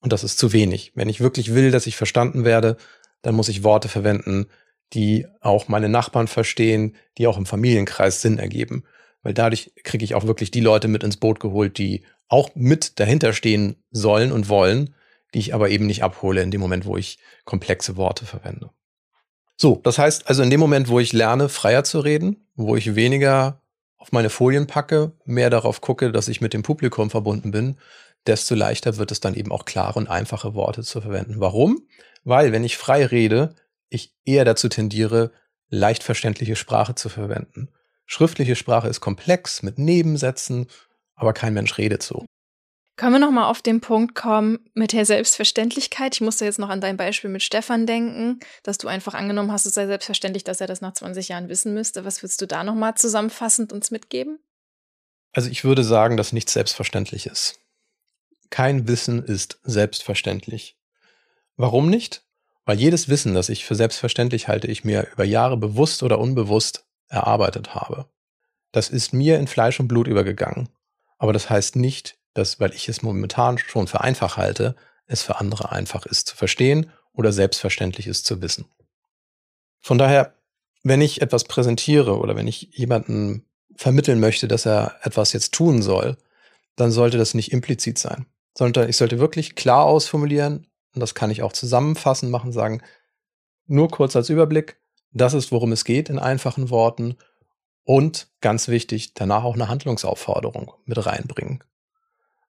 Und 0.03 0.13
das 0.13 0.23
ist 0.23 0.37
zu 0.37 0.53
wenig. 0.53 0.91
Wenn 0.93 1.09
ich 1.09 1.19
wirklich 1.19 1.55
will, 1.55 1.71
dass 1.71 1.87
ich 1.87 1.95
verstanden 1.95 2.45
werde, 2.45 2.77
dann 3.23 3.33
muss 3.33 3.49
ich 3.49 3.63
Worte 3.63 3.89
verwenden, 3.89 4.45
die 4.93 5.25
auch 5.41 5.67
meine 5.67 5.89
Nachbarn 5.89 6.27
verstehen, 6.27 6.95
die 7.17 7.25
auch 7.25 7.37
im 7.37 7.47
Familienkreis 7.47 8.21
Sinn 8.21 8.37
ergeben 8.37 8.83
weil 9.23 9.33
dadurch 9.33 9.71
kriege 9.83 10.03
ich 10.05 10.13
auch 10.15 10.27
wirklich 10.27 10.51
die 10.51 10.59
Leute 10.59 10.87
mit 10.87 11.03
ins 11.03 11.17
Boot 11.17 11.39
geholt, 11.39 11.77
die 11.77 12.03
auch 12.27 12.51
mit 12.55 12.99
dahinter 12.99 13.33
stehen 13.33 13.77
sollen 13.89 14.31
und 14.31 14.49
wollen, 14.49 14.93
die 15.33 15.39
ich 15.39 15.53
aber 15.53 15.69
eben 15.69 15.87
nicht 15.87 16.03
abhole 16.03 16.41
in 16.41 16.51
dem 16.51 16.61
Moment, 16.61 16.85
wo 16.85 16.97
ich 16.97 17.17
komplexe 17.45 17.95
Worte 17.95 18.25
verwende. 18.25 18.69
So, 19.55 19.79
das 19.83 19.97
heißt 19.97 20.27
also 20.27 20.43
in 20.43 20.49
dem 20.49 20.59
Moment, 20.59 20.89
wo 20.89 20.99
ich 20.99 21.13
lerne, 21.13 21.49
freier 21.49 21.83
zu 21.83 21.99
reden, 21.99 22.45
wo 22.55 22.75
ich 22.75 22.95
weniger 22.95 23.61
auf 23.97 24.11
meine 24.11 24.29
Folien 24.29 24.67
packe, 24.67 25.13
mehr 25.25 25.49
darauf 25.49 25.79
gucke, 25.79 26.11
dass 26.11 26.27
ich 26.27 26.41
mit 26.41 26.53
dem 26.53 26.61
Publikum 26.61 27.09
verbunden 27.09 27.51
bin, 27.51 27.77
desto 28.27 28.55
leichter 28.55 28.97
wird 28.97 29.12
es 29.12 29.19
dann 29.19 29.36
eben 29.36 29.51
auch 29.51 29.65
klare 29.65 29.99
und 29.99 30.09
einfache 30.09 30.53
Worte 30.53 30.83
zu 30.83 31.01
verwenden. 31.01 31.39
Warum? 31.39 31.88
Weil, 32.23 32.51
wenn 32.51 32.63
ich 32.63 32.77
frei 32.77 33.05
rede, 33.05 33.55
ich 33.89 34.13
eher 34.25 34.45
dazu 34.45 34.69
tendiere, 34.69 35.31
leicht 35.69 36.03
verständliche 36.03 36.55
Sprache 36.55 36.95
zu 36.95 37.09
verwenden. 37.09 37.69
Schriftliche 38.05 38.55
Sprache 38.55 38.88
ist 38.88 39.01
komplex 39.01 39.63
mit 39.63 39.79
Nebensätzen, 39.79 40.67
aber 41.15 41.33
kein 41.33 41.53
Mensch 41.53 41.77
redet 41.77 42.03
so. 42.03 42.25
Können 42.95 43.13
wir 43.13 43.19
noch 43.19 43.31
mal 43.31 43.49
auf 43.49 43.63
den 43.63 43.81
Punkt 43.81 44.13
kommen 44.13 44.59
mit 44.75 44.93
der 44.93 45.05
Selbstverständlichkeit? 45.05 46.15
Ich 46.15 46.21
musste 46.21 46.45
jetzt 46.45 46.59
noch 46.59 46.69
an 46.69 46.79
dein 46.79 46.95
Beispiel 46.95 47.29
mit 47.31 47.41
Stefan 47.41 47.88
denken, 47.88 48.39
dass 48.62 48.77
du 48.77 48.88
einfach 48.88 49.15
angenommen 49.15 49.51
hast, 49.51 49.65
es 49.65 49.73
sei 49.73 49.88
selbstverständlich, 49.88 50.43
dass 50.43 50.62
er 50.62 50.67
das 50.67 50.81
nach 50.81 50.93
20 50.93 51.29
Jahren 51.29 51.49
wissen 51.49 51.73
müsste. 51.73 52.05
Was 52.05 52.21
würdest 52.21 52.39
du 52.41 52.45
da 52.45 52.63
noch 52.63 52.75
mal 52.75 52.93
zusammenfassend 52.93 53.73
uns 53.73 53.89
mitgeben? 53.89 54.38
Also 55.31 55.49
ich 55.49 55.63
würde 55.63 55.83
sagen, 55.83 56.17
dass 56.17 56.33
nichts 56.33 56.53
selbstverständlich 56.53 57.25
ist. 57.25 57.59
Kein 58.53 58.87
Wissen 58.87 59.23
ist 59.23 59.57
selbstverständlich. 59.63 60.77
Warum 61.57 61.89
nicht? 61.89 62.23
Weil 62.65 62.79
jedes 62.79 63.09
Wissen, 63.09 63.33
das 63.33 63.49
ich 63.49 63.65
für 63.65 63.73
selbstverständlich 63.73 64.47
halte, 64.47 64.67
ich 64.67 64.83
mir 64.83 65.07
über 65.11 65.23
Jahre 65.23 65.57
bewusst 65.57 66.03
oder 66.03 66.19
unbewusst 66.19 66.85
erarbeitet 67.07 67.73
habe. 67.73 68.05
Das 68.71 68.89
ist 68.89 69.11
mir 69.11 69.39
in 69.39 69.47
Fleisch 69.47 69.79
und 69.79 69.87
Blut 69.87 70.07
übergegangen. 70.07 70.69
Aber 71.17 71.33
das 71.33 71.49
heißt 71.49 71.77
nicht, 71.77 72.19
dass, 72.35 72.59
weil 72.59 72.75
ich 72.75 72.87
es 72.87 73.01
momentan 73.01 73.57
schon 73.57 73.87
für 73.87 74.01
einfach 74.01 74.37
halte, 74.37 74.75
es 75.07 75.23
für 75.23 75.39
andere 75.39 75.71
einfach 75.71 76.05
ist 76.05 76.27
zu 76.27 76.35
verstehen 76.35 76.91
oder 77.11 77.31
selbstverständlich 77.31 78.05
ist 78.05 78.23
zu 78.27 78.39
wissen. 78.43 78.65
Von 79.81 79.97
daher, 79.97 80.35
wenn 80.83 81.01
ich 81.01 81.23
etwas 81.23 81.45
präsentiere 81.45 82.19
oder 82.19 82.35
wenn 82.35 82.47
ich 82.47 82.69
jemanden 82.73 83.47
vermitteln 83.75 84.19
möchte, 84.19 84.47
dass 84.47 84.67
er 84.67 84.99
etwas 85.01 85.33
jetzt 85.33 85.55
tun 85.55 85.81
soll, 85.81 86.17
dann 86.75 86.91
sollte 86.91 87.17
das 87.17 87.33
nicht 87.33 87.51
implizit 87.51 87.97
sein. 87.97 88.27
Sondern 88.53 88.89
ich 88.89 88.97
sollte 88.97 89.19
wirklich 89.19 89.55
klar 89.55 89.85
ausformulieren, 89.85 90.67
und 90.93 90.99
das 90.99 91.15
kann 91.15 91.31
ich 91.31 91.41
auch 91.41 91.53
zusammenfassen 91.53 92.29
machen, 92.29 92.51
sagen, 92.51 92.81
nur 93.65 93.89
kurz 93.89 94.15
als 94.15 94.29
Überblick, 94.29 94.77
das 95.11 95.33
ist, 95.33 95.51
worum 95.51 95.71
es 95.71 95.85
geht 95.85 96.09
in 96.09 96.19
einfachen 96.19 96.69
Worten. 96.69 97.15
Und 97.83 98.27
ganz 98.41 98.67
wichtig, 98.67 99.13
danach 99.13 99.43
auch 99.43 99.55
eine 99.55 99.67
Handlungsaufforderung 99.67 100.71
mit 100.85 101.05
reinbringen. 101.05 101.63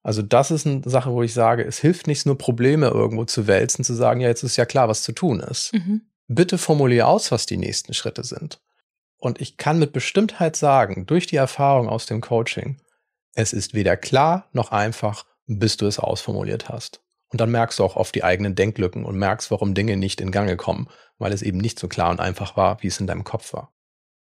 Also 0.02 0.20
das 0.20 0.50
ist 0.50 0.66
eine 0.66 0.82
Sache, 0.84 1.12
wo 1.12 1.22
ich 1.22 1.32
sage, 1.32 1.64
es 1.64 1.78
hilft 1.78 2.06
nicht 2.06 2.26
nur 2.26 2.36
Probleme 2.36 2.88
irgendwo 2.88 3.24
zu 3.24 3.46
wälzen, 3.46 3.84
zu 3.84 3.94
sagen, 3.94 4.20
ja, 4.20 4.28
jetzt 4.28 4.42
ist 4.42 4.56
ja 4.56 4.66
klar, 4.66 4.88
was 4.88 5.02
zu 5.02 5.12
tun 5.12 5.40
ist. 5.40 5.72
Mhm. 5.72 6.02
Bitte 6.28 6.58
formulier 6.58 7.08
aus, 7.08 7.32
was 7.32 7.46
die 7.46 7.56
nächsten 7.56 7.94
Schritte 7.94 8.22
sind. 8.22 8.60
Und 9.16 9.40
ich 9.40 9.56
kann 9.56 9.78
mit 9.78 9.94
Bestimmtheit 9.94 10.56
sagen, 10.56 11.06
durch 11.06 11.26
die 11.26 11.36
Erfahrung 11.36 11.88
aus 11.88 12.04
dem 12.04 12.20
Coaching, 12.20 12.76
es 13.32 13.54
ist 13.54 13.72
weder 13.72 13.96
klar 13.96 14.48
noch 14.52 14.70
einfach, 14.70 15.24
bis 15.46 15.76
du 15.76 15.86
es 15.86 15.98
ausformuliert 15.98 16.68
hast. 16.68 17.00
Und 17.30 17.40
dann 17.40 17.50
merkst 17.50 17.78
du 17.78 17.84
auch 17.84 17.96
oft 17.96 18.14
die 18.14 18.24
eigenen 18.24 18.54
Denklücken 18.54 19.04
und 19.04 19.16
merkst, 19.16 19.50
warum 19.50 19.74
Dinge 19.74 19.96
nicht 19.96 20.20
in 20.20 20.30
Gange 20.30 20.56
kommen, 20.56 20.88
weil 21.18 21.32
es 21.32 21.42
eben 21.42 21.58
nicht 21.58 21.78
so 21.78 21.88
klar 21.88 22.10
und 22.10 22.20
einfach 22.20 22.56
war, 22.56 22.82
wie 22.82 22.86
es 22.86 23.00
in 23.00 23.06
deinem 23.06 23.24
Kopf 23.24 23.52
war. 23.52 23.72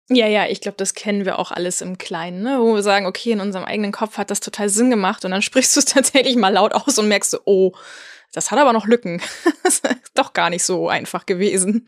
Ja, 0.09 0.27
ja, 0.27 0.47
ich 0.47 0.59
glaube, 0.59 0.77
das 0.77 0.93
kennen 0.93 1.25
wir 1.25 1.39
auch 1.39 1.51
alles 1.51 1.81
im 1.81 1.97
Kleinen, 1.97 2.41
ne? 2.43 2.59
wo 2.59 2.75
wir 2.75 2.83
sagen, 2.83 3.05
okay, 3.05 3.31
in 3.31 3.39
unserem 3.39 3.65
eigenen 3.65 3.91
Kopf 3.91 4.17
hat 4.17 4.31
das 4.31 4.41
total 4.41 4.67
Sinn 4.67 4.89
gemacht 4.89 5.23
und 5.23 5.31
dann 5.31 5.41
sprichst 5.43 5.75
du 5.75 5.79
es 5.79 5.85
tatsächlich 5.85 6.35
mal 6.35 6.53
laut 6.53 6.73
aus 6.73 6.97
und 6.97 7.07
merkst 7.07 7.39
oh, 7.45 7.73
das 8.33 8.51
hat 8.51 8.59
aber 8.59 8.73
noch 8.73 8.87
Lücken. 8.87 9.21
das 9.63 9.79
ist 9.79 10.11
doch 10.15 10.33
gar 10.33 10.49
nicht 10.49 10.63
so 10.63 10.89
einfach 10.89 11.25
gewesen. 11.25 11.87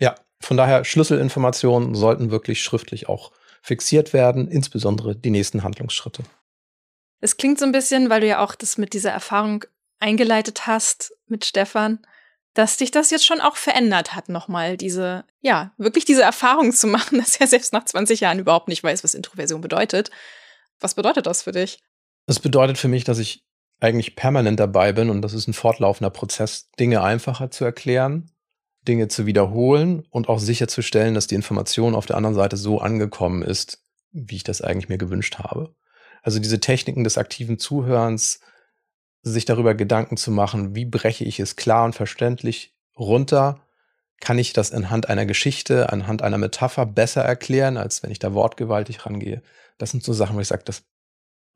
Ja, 0.00 0.14
von 0.40 0.56
daher 0.56 0.84
Schlüsselinformationen 0.84 1.94
sollten 1.94 2.30
wirklich 2.30 2.62
schriftlich 2.62 3.08
auch 3.08 3.30
fixiert 3.62 4.12
werden, 4.12 4.48
insbesondere 4.48 5.14
die 5.14 5.30
nächsten 5.30 5.62
Handlungsschritte. 5.62 6.24
Es 7.22 7.36
klingt 7.36 7.58
so 7.60 7.64
ein 7.64 7.72
bisschen, 7.72 8.10
weil 8.10 8.20
du 8.20 8.26
ja 8.26 8.44
auch 8.44 8.56
das 8.56 8.78
mit 8.78 8.92
dieser 8.94 9.12
Erfahrung 9.12 9.64
eingeleitet 10.00 10.66
hast 10.66 11.14
mit 11.28 11.44
Stefan, 11.44 12.00
dass 12.52 12.76
dich 12.76 12.90
das 12.90 13.10
jetzt 13.10 13.24
schon 13.24 13.40
auch 13.40 13.56
verändert 13.56 14.16
hat, 14.16 14.28
nochmal 14.28 14.76
diese, 14.76 15.24
ja, 15.40 15.72
wirklich 15.78 16.04
diese 16.04 16.22
Erfahrung 16.22 16.72
zu 16.72 16.88
machen, 16.88 17.18
dass 17.20 17.36
er 17.36 17.46
selbst 17.46 17.72
nach 17.72 17.84
20 17.84 18.20
Jahren 18.20 18.40
überhaupt 18.40 18.66
nicht 18.66 18.82
weiß, 18.82 19.04
was 19.04 19.14
Introversion 19.14 19.60
bedeutet. 19.60 20.10
Was 20.80 20.94
bedeutet 20.94 21.26
das 21.26 21.42
für 21.42 21.52
dich? 21.52 21.78
Das 22.26 22.40
bedeutet 22.40 22.76
für 22.76 22.88
mich, 22.88 23.04
dass 23.04 23.18
ich 23.18 23.44
eigentlich 23.78 24.16
permanent 24.16 24.58
dabei 24.58 24.92
bin 24.92 25.08
und 25.08 25.22
das 25.22 25.32
ist 25.32 25.46
ein 25.46 25.54
fortlaufender 25.54 26.10
Prozess, 26.10 26.70
Dinge 26.72 27.02
einfacher 27.02 27.52
zu 27.52 27.64
erklären, 27.64 28.32
Dinge 28.86 29.06
zu 29.06 29.26
wiederholen 29.26 30.04
und 30.10 30.28
auch 30.28 30.40
sicherzustellen, 30.40 31.14
dass 31.14 31.28
die 31.28 31.36
Information 31.36 31.94
auf 31.94 32.06
der 32.06 32.16
anderen 32.16 32.34
Seite 32.34 32.56
so 32.56 32.80
angekommen 32.80 33.42
ist, 33.42 33.84
wie 34.10 34.36
ich 34.36 34.44
das 34.44 34.60
eigentlich 34.60 34.88
mir 34.88 34.98
gewünscht 34.98 35.38
habe. 35.38 35.74
Also 36.22 36.38
diese 36.38 36.60
Techniken 36.60 37.04
des 37.04 37.18
aktiven 37.18 37.58
Zuhörens, 37.58 38.40
sich 39.22 39.44
darüber 39.44 39.74
Gedanken 39.74 40.16
zu 40.16 40.30
machen, 40.30 40.74
wie 40.74 40.84
breche 40.84 41.24
ich 41.24 41.38
es 41.38 41.56
klar 41.56 41.84
und 41.84 41.94
verständlich 41.94 42.74
runter? 42.96 43.60
Kann 44.20 44.38
ich 44.38 44.52
das 44.52 44.72
anhand 44.72 45.08
einer 45.08 45.26
Geschichte, 45.26 45.92
anhand 45.92 46.22
einer 46.22 46.38
Metapher 46.38 46.86
besser 46.86 47.22
erklären, 47.22 47.76
als 47.76 48.02
wenn 48.02 48.10
ich 48.10 48.18
da 48.18 48.34
wortgewaltig 48.34 49.04
rangehe? 49.04 49.42
Das 49.78 49.90
sind 49.90 50.02
so 50.04 50.12
Sachen, 50.12 50.36
wo 50.36 50.40
ich 50.40 50.48
sage, 50.48 50.62
das 50.64 50.84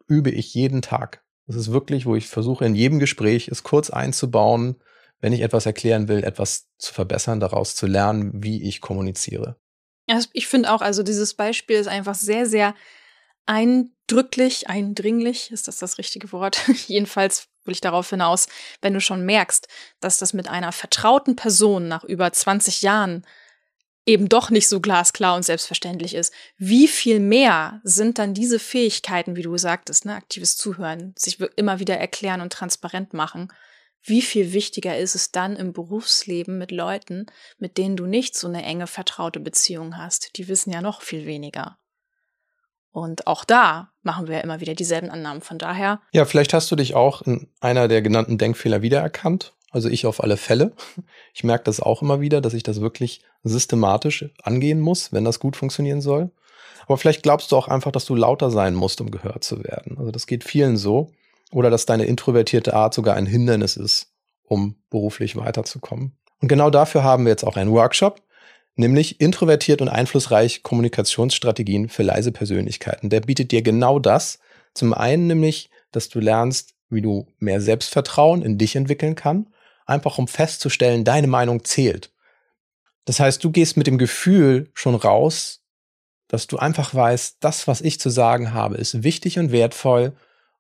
übe 0.09 0.31
ich 0.31 0.55
jeden 0.55 0.83
Tag. 0.83 1.25
Das 1.47 1.57
ist 1.57 1.73
wirklich, 1.73 2.07
wo 2.07 2.17
ich 2.17 2.27
versuche, 2.27 2.65
in 2.65 2.75
jedem 2.75 2.99
Gespräch 2.99 3.49
es 3.49 3.63
kurz 3.63 3.91
einzubauen, 3.91 4.77
wenn 5.21 5.33
ich 5.33 5.41
etwas 5.41 5.67
erklären 5.67 6.09
will, 6.09 6.25
etwas 6.25 6.69
zu 6.79 6.93
verbessern, 6.93 7.41
daraus 7.41 7.75
zu 7.75 7.87
lernen, 7.87 8.31
wie 8.35 8.63
ich 8.63 8.81
kommuniziere. 8.81 9.57
Ich 10.33 10.47
finde 10.47 10.73
auch, 10.73 10.83
also 10.83 11.03
dieses 11.03 11.35
Beispiel 11.35 11.77
ist 11.77 11.89
einfach 11.89 12.15
sehr, 12.15 12.47
sehr 12.47 12.75
eindrücklich, 14.09 14.69
eindringlich, 14.69 15.51
ist 15.51 15.69
das 15.69 15.79
das 15.79 15.99
richtige 15.99 16.31
Wort? 16.33 16.61
Jedenfalls 16.87 17.49
will 17.65 17.73
ich 17.73 17.81
darauf 17.81 18.11
hinaus, 18.11 18.47
wenn 18.81 18.95
du 18.95 19.01
schon 19.01 19.25
merkst, 19.25 19.69
dass 20.01 20.19
das 20.19 20.33
mit 20.33 20.49
einer 20.49 20.73
vertrauten 20.73 21.37
Person 21.37 21.89
nach 21.89 22.05
über 22.05 22.33
20 22.33 22.83
Jahren 22.83 23.27
eben 24.09 24.29
doch 24.29 24.51
nicht 24.51 24.69
so 24.69 24.81
glasklar 24.81 25.35
und 25.35 25.45
selbstverständlich 25.45 26.15
ist. 26.15 26.33
Wie 26.57 26.87
viel 26.87 27.19
mehr 27.19 27.81
sind 27.83 28.19
dann 28.19 28.35
diese 28.35 28.61
Fähigkeiten, 28.61 29.35
wie 29.35 29.43
du 29.43 29.57
sagtest, 29.57 30.05
ne, 30.05 30.15
aktives 30.15 30.57
Zuhören, 30.57 31.13
sich 31.19 31.41
immer 31.57 31.81
wieder 31.81 31.99
erklären 31.99 32.41
und 32.41 32.53
transparent 32.53 33.13
machen? 33.15 33.53
Wie 34.03 34.23
viel 34.23 34.53
wichtiger 34.53 34.97
ist 34.97 35.17
es 35.17 35.33
dann 35.33 35.57
im 35.57 35.73
Berufsleben 35.73 36.59
mit 36.59 36.71
Leuten, 36.71 37.27
mit 37.59 37.77
denen 37.77 37.97
du 37.97 38.07
nicht 38.07 38.37
so 38.37 38.47
eine 38.47 38.63
enge 38.63 38.87
vertraute 38.87 39.41
Beziehung 39.41 39.97
hast? 39.99 40.37
Die 40.37 40.47
wissen 40.47 40.73
ja 40.73 40.81
noch 40.81 41.03
viel 41.03 41.27
weniger. 41.27 41.77
Und 42.97 43.27
auch 43.27 43.45
da 43.45 43.91
machen 44.03 44.27
wir 44.27 44.43
immer 44.43 44.61
wieder 44.61 44.75
dieselben 44.75 45.11
Annahmen. 45.11 45.43
Von 45.43 45.59
daher. 45.59 46.01
Ja, 46.13 46.25
vielleicht 46.25 46.55
hast 46.55 46.71
du 46.71 46.77
dich 46.77 46.95
auch 46.95 47.21
in 47.21 47.47
einer 47.61 47.89
der 47.89 48.01
genannten 48.01 48.39
Denkfehler 48.39 48.81
wiedererkannt. 48.81 49.53
Also 49.71 49.91
ich 49.91 50.07
auf 50.07 50.23
alle 50.23 50.39
Fälle. 50.39 50.73
Ich 51.35 51.45
merke 51.45 51.65
das 51.65 51.81
auch 51.81 52.01
immer 52.01 52.23
wieder, 52.23 52.41
dass 52.41 52.55
ich 52.55 52.63
das 52.63 52.81
wirklich 52.81 53.21
systematisch 53.43 54.25
angehen 54.43 54.81
muss, 54.81 55.13
wenn 55.13 55.27
das 55.27 55.41
gut 55.41 55.57
funktionieren 55.57 56.01
soll. 56.01 56.31
Aber 56.87 56.97
vielleicht 56.97 57.23
glaubst 57.23 57.53
du 57.53 57.57
auch 57.59 57.69
einfach, 57.69 57.93
dass 57.93 58.07
du 58.07 58.15
lauter 58.15 58.51
sein 58.51 58.75
musst, 58.75 59.03
um 59.03 59.11
gehört 59.11 59.45
zu 59.45 59.63
werden. 59.63 59.99
Also 59.99 60.11
das 60.11 60.27
geht 60.27 60.43
vielen 60.43 60.79
so. 60.79 61.13
Oder 61.53 61.69
dass 61.69 61.85
deine 61.85 62.07
introvertierte 62.07 62.73
Art 62.73 62.95
sogar 62.95 63.15
ein 63.15 63.27
Hindernis 63.27 63.77
ist, 63.77 64.15
um 64.43 64.77
beruflich 64.89 65.37
weiterzukommen. 65.37 66.17
Und 66.41 66.49
genau 66.49 66.71
dafür 66.71 67.05
haben 67.05 67.27
wir 67.27 67.31
jetzt 67.31 67.45
auch 67.45 67.57
einen 67.57 67.73
Workshop, 67.73 68.23
nämlich 68.77 69.21
introvertiert 69.21 69.81
und 69.81 69.89
einflussreich 69.89 70.63
Kommunikationsstrategien 70.63 71.89
für 71.89 72.03
leise 72.03 72.31
Persönlichkeiten. 72.31 73.11
Der 73.11 73.21
bietet 73.21 73.51
dir 73.51 73.63
genau 73.63 73.99
das. 73.99 74.39
Zum 74.75 74.95
einen 74.95 75.27
nämlich, 75.27 75.71
dass 75.91 76.09
du 76.09 76.21
lernst, 76.21 76.75
wie 76.91 77.03
du 77.03 77.27
mehr 77.39 77.61
Selbstvertrauen 77.61 78.43
in 78.43 78.59
dich 78.59 78.77
entwickeln 78.77 79.15
kann, 79.15 79.49
einfach 79.87 80.19
um 80.19 80.29
festzustellen, 80.29 81.05
deine 81.05 81.27
Meinung 81.27 81.65
zählt. 81.65 82.13
Das 83.07 83.21
heißt, 83.21 83.43
du 83.43 83.51
gehst 83.51 83.77
mit 83.77 83.87
dem 83.87 83.99
Gefühl 83.99 84.71
schon 84.75 84.95
raus, 84.95 85.63
dass 86.29 86.47
du 86.47 86.59
einfach 86.59 86.95
weißt, 86.95 87.39
das, 87.41 87.69
was 87.69 87.81
ich 87.81 88.01
zu 88.01 88.11
sagen 88.11 88.53
habe, 88.53 88.77
ist 88.77 89.03
wichtig 89.03 89.39
und 89.39 89.53
wertvoll 89.53 90.13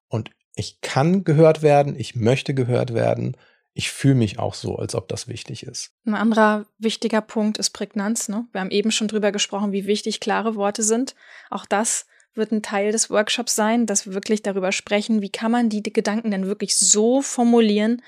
und 0.08 0.30
ich 0.54 0.80
kann 0.80 1.24
gehört 1.24 1.62
werden, 1.62 1.98
ich 1.98 2.14
möchte 2.14 2.54
gehört 2.54 2.94
werden, 2.94 3.36
ich 3.76 3.90
fühle 3.90 4.14
mich 4.14 4.38
auch 4.38 4.54
so, 4.54 4.76
als 4.76 4.94
ob 4.94 5.06
das 5.08 5.28
wichtig 5.28 5.62
ist. 5.62 5.92
Ein 6.06 6.14
anderer 6.14 6.64
wichtiger 6.78 7.20
Punkt 7.20 7.58
ist 7.58 7.70
Prägnanz. 7.70 8.28
Ne? 8.28 8.46
Wir 8.52 8.62
haben 8.62 8.70
eben 8.70 8.90
schon 8.90 9.06
drüber 9.06 9.32
gesprochen, 9.32 9.70
wie 9.72 9.86
wichtig 9.86 10.18
klare 10.18 10.54
Worte 10.54 10.82
sind. 10.82 11.14
Auch 11.50 11.66
das 11.66 12.06
wird 12.34 12.52
ein 12.52 12.62
Teil 12.62 12.90
des 12.90 13.10
Workshops 13.10 13.54
sein, 13.54 13.84
dass 13.84 14.06
wir 14.06 14.14
wirklich 14.14 14.42
darüber 14.42 14.72
sprechen, 14.72 15.20
wie 15.20 15.28
kann 15.28 15.50
man 15.50 15.68
die 15.68 15.82
Gedanken 15.82 16.30
denn 16.30 16.46
wirklich 16.46 16.76
so 16.76 17.20
formulieren, 17.20 18.02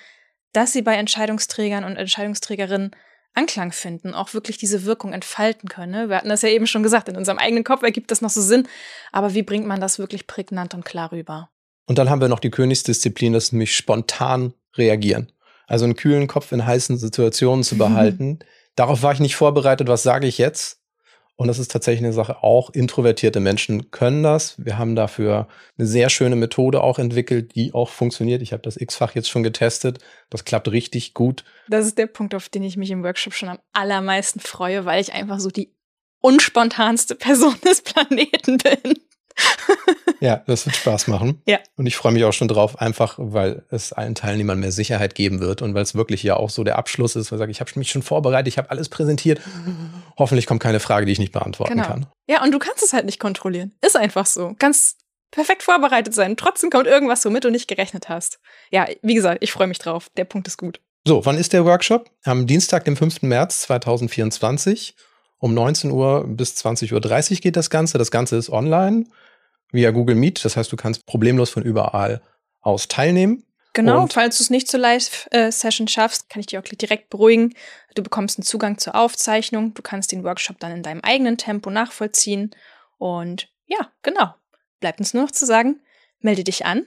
dass 0.53 0.73
sie 0.73 0.81
bei 0.81 0.95
Entscheidungsträgern 0.95 1.85
und 1.85 1.97
Entscheidungsträgerinnen 1.97 2.93
Anklang 3.35 3.73
finden, 3.73 4.15
auch 4.15 4.33
wirklich 4.33 4.57
diese 4.57 4.85
Wirkung 4.87 5.13
entfalten 5.13 5.69
können. 5.69 5.93
Ne? 5.93 6.09
Wir 6.09 6.17
hatten 6.17 6.31
das 6.31 6.43
ja 6.43 6.49
eben 6.49 6.67
schon 6.67 6.83
gesagt, 6.83 7.11
in 7.11 7.17
unserem 7.17 7.39
eigenen 7.39 7.63
Kopf 7.63 7.83
ergibt 7.83 8.11
das 8.11 8.23
noch 8.23 8.31
so 8.31 8.41
Sinn, 8.41 8.67
aber 9.13 9.35
wie 9.35 9.43
bringt 9.43 9.67
man 9.67 9.83
das 9.83 9.99
wirklich 9.99 10.27
prägnant 10.27 10.73
und 10.73 10.87
klar 10.87 11.13
rüber? 11.13 11.51
Und 11.85 11.99
dann 11.99 12.09
haben 12.09 12.23
wir 12.23 12.29
noch 12.29 12.41
die 12.41 12.51
Königsdisziplin, 12.51 13.35
das 13.35 13.45
ist 13.45 13.53
nämlich 13.53 13.77
spontan 13.77 14.55
reagieren. 14.75 15.31
Also 15.69 15.85
einen 15.85 15.95
kühlen 15.95 16.27
Kopf 16.27 16.51
in 16.51 16.67
heißen 16.67 16.99
Situationen 16.99 17.63
zu 17.63 17.79
behalten. 17.79 18.41
Darauf 18.75 19.03
war 19.03 19.13
ich 19.13 19.21
nicht 19.21 19.37
vorbereitet, 19.37 19.87
was 19.87 20.03
sage 20.03 20.27
ich 20.27 20.39
jetzt? 20.39 20.81
Und 21.37 21.47
das 21.47 21.61
ist 21.61 21.71
tatsächlich 21.71 22.05
eine 22.05 22.13
Sache, 22.13 22.43
auch 22.43 22.71
introvertierte 22.71 23.39
Menschen 23.39 23.93
können 23.93 24.25
das. 24.25 24.57
Wir 24.59 24.77
haben 24.77 24.97
dafür 24.97 25.47
eine 25.79 25.87
sehr 25.87 26.11
schöne 26.11 26.35
Methode 26.35 26.83
auch 26.83 26.99
entwickelt, 26.99 27.55
die 27.55 27.75
auch 27.75 27.91
funktioniert. 27.91 28.43
Ich 28.43 28.53
habe 28.53 28.63
das 28.63 28.77
X-Fach 28.77 29.15
jetzt 29.15 29.29
schon 29.29 29.45
getestet. 29.45 29.99
Das 30.31 30.45
klappt 30.45 30.73
richtig 30.73 31.15
gut. 31.15 31.45
Das 31.69 31.87
ist 31.87 31.97
der 31.97 32.09
Punkt, 32.09 32.35
auf 32.35 32.49
den 32.49 32.65
ich 32.65 32.77
mich 32.77 32.91
im 32.91 33.05
Workshop 33.05 33.35
schon 33.35 33.51
am 33.51 33.61
allermeisten 33.73 34.41
freue, 34.41 34.85
weil 34.85 35.01
ich 35.01 35.13
einfach 35.13 35.39
so 35.39 35.51
die 35.51 35.73
unspontanste 36.21 37.15
Person 37.15 37.55
des 37.65 37.83
Planeten 37.83 38.59
bin. 38.59 38.95
ja, 40.21 40.43
das 40.47 40.67
wird 40.67 40.77
Spaß 40.77 41.07
machen. 41.09 41.43
Ja. 41.47 41.59
Und 41.77 41.87
ich 41.87 41.97
freue 41.97 42.13
mich 42.13 42.25
auch 42.25 42.33
schon 42.33 42.49
drauf, 42.49 42.81
einfach 42.81 43.15
weil 43.19 43.65
es 43.71 43.93
allen 43.93 44.15
Teilnehmern 44.15 44.59
mehr 44.59 44.73
Sicherheit 44.73 45.15
geben 45.15 45.41
wird 45.41 45.63
und 45.63 45.75
weil 45.75 45.83
es 45.83 45.95
wirklich 45.95 46.23
ja 46.23 46.37
auch 46.37 46.51
so 46.51 46.65
der 46.65 46.79
Abschluss 46.79 47.17
ist, 47.17 47.31
weil 47.31 47.37
ich 47.37 47.41
sage, 47.41 47.53
ich 47.53 47.61
habe 47.61 47.71
mich 47.79 47.91
schon 47.91 48.03
vorbereitet, 48.03 48.49
ich 48.49 48.59
habe 48.59 48.71
alles 48.71 48.89
präsentiert. 48.89 49.41
Hoffentlich 50.19 50.47
kommt 50.47 50.63
keine 50.63 50.81
Frage, 50.81 51.07
die 51.07 51.13
ich 51.13 51.19
nicht 51.19 51.33
beantworten 51.33 51.75
genau. 51.75 51.87
kann. 51.87 52.07
Ja, 52.29 52.43
und 52.43 52.53
du 52.53 52.59
kannst 52.59 52.83
es 52.83 52.93
halt 52.93 53.07
nicht 53.07 53.21
kontrollieren. 53.21 53.75
Ist 53.81 53.97
einfach 53.97 54.27
so. 54.27 54.55
Kannst 54.59 54.99
perfekt 55.31 55.63
vorbereitet 55.63 56.15
sein. 56.15 56.37
Trotzdem 56.37 56.71
kommt 56.71 56.87
irgendwas, 56.87 57.25
womit 57.25 57.45
du 57.45 57.51
nicht 57.51 57.69
gerechnet 57.69 58.09
hast. 58.09 58.41
Ja, 58.71 58.87
wie 59.03 59.15
gesagt, 59.15 59.43
ich 59.43 59.53
freue 59.53 59.67
mich 59.67 59.79
drauf. 59.79 60.09
Der 60.17 60.25
Punkt 60.25 60.47
ist 60.49 60.57
gut. 60.57 60.81
So, 61.07 61.25
wann 61.25 61.39
ist 61.39 61.53
der 61.53 61.65
Workshop? 61.65 62.11
Am 62.25 62.47
Dienstag, 62.47 62.85
dem 62.85 62.97
5. 62.97 63.23
März 63.23 63.63
2024. 63.63 64.95
Um 65.39 65.55
19 65.55 65.91
Uhr 65.91 66.25
bis 66.27 66.55
20.30 66.57 67.31
Uhr 67.33 67.37
geht 67.39 67.57
das 67.57 67.71
Ganze. 67.71 67.99
Das 67.99 68.11
Ganze 68.11 68.37
ist 68.37 68.51
online 68.51 69.07
via 69.71 69.91
Google 69.91 70.17
Meet. 70.17 70.45
Das 70.45 70.57
heißt, 70.57 70.71
du 70.73 70.77
kannst 70.77 71.07
problemlos 71.07 71.51
von 71.51 71.63
überall 71.63 72.21
aus 72.61 72.89
teilnehmen. 72.89 73.45
Genau, 73.75 74.03
und 74.03 74.13
falls 74.13 74.39
du 74.39 74.43
es 74.43 74.51
nicht 74.51 74.69
zur 74.69 74.81
Live-Session 74.81 75.87
schaffst, 75.87 76.29
kann 76.29 76.41
ich 76.41 76.47
dich 76.47 76.59
auch 76.59 76.65
direkt 76.65 77.11
beruhigen. 77.11 77.55
Du 77.95 78.03
bekommst 78.03 78.39
einen 78.39 78.45
Zugang 78.45 78.79
zur 78.79 78.97
Aufzeichnung. 78.97 79.75
Du 79.75 79.83
kannst 79.83 80.11
den 80.11 80.25
Workshop 80.25 80.59
dann 80.59 80.73
in 80.73 80.83
deinem 80.83 81.01
eigenen 81.03 81.39
Tempo 81.39 81.71
nachvollziehen. 81.71 82.51
Und 82.97 83.49
ja, 83.67 83.93
genau. 84.03 84.35
Bleibt 84.81 84.99
uns 84.99 85.15
nur 85.15 85.25
noch 85.25 85.31
zu 85.31 85.47
sagen, 85.47 85.81
melde 86.19 86.43
dich 86.43 86.67
an, 86.67 86.87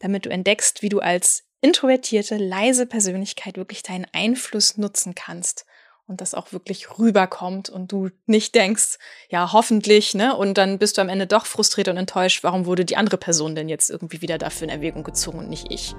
damit 0.00 0.26
du 0.26 0.30
entdeckst, 0.30 0.82
wie 0.82 0.88
du 0.88 0.98
als 0.98 1.44
introvertierte, 1.60 2.36
leise 2.36 2.86
Persönlichkeit 2.86 3.56
wirklich 3.56 3.84
deinen 3.84 4.06
Einfluss 4.12 4.76
nutzen 4.76 5.14
kannst 5.14 5.66
und 6.06 6.20
das 6.20 6.34
auch 6.34 6.52
wirklich 6.52 6.98
rüberkommt 6.98 7.70
und 7.70 7.92
du 7.92 8.10
nicht 8.26 8.54
denkst, 8.54 8.98
ja, 9.30 9.52
hoffentlich, 9.52 10.14
ne? 10.14 10.36
Und 10.36 10.58
dann 10.58 10.78
bist 10.78 10.98
du 10.98 11.02
am 11.02 11.08
Ende 11.08 11.26
doch 11.26 11.46
frustriert 11.46 11.88
und 11.88 11.96
enttäuscht, 11.96 12.44
warum 12.44 12.66
wurde 12.66 12.84
die 12.84 12.96
andere 12.96 13.16
Person 13.16 13.54
denn 13.54 13.68
jetzt 13.68 13.90
irgendwie 13.90 14.20
wieder 14.20 14.38
dafür 14.38 14.68
in 14.68 14.70
Erwägung 14.70 15.02
gezogen 15.02 15.38
und 15.38 15.48
nicht 15.48 15.70
ich? 15.70 15.94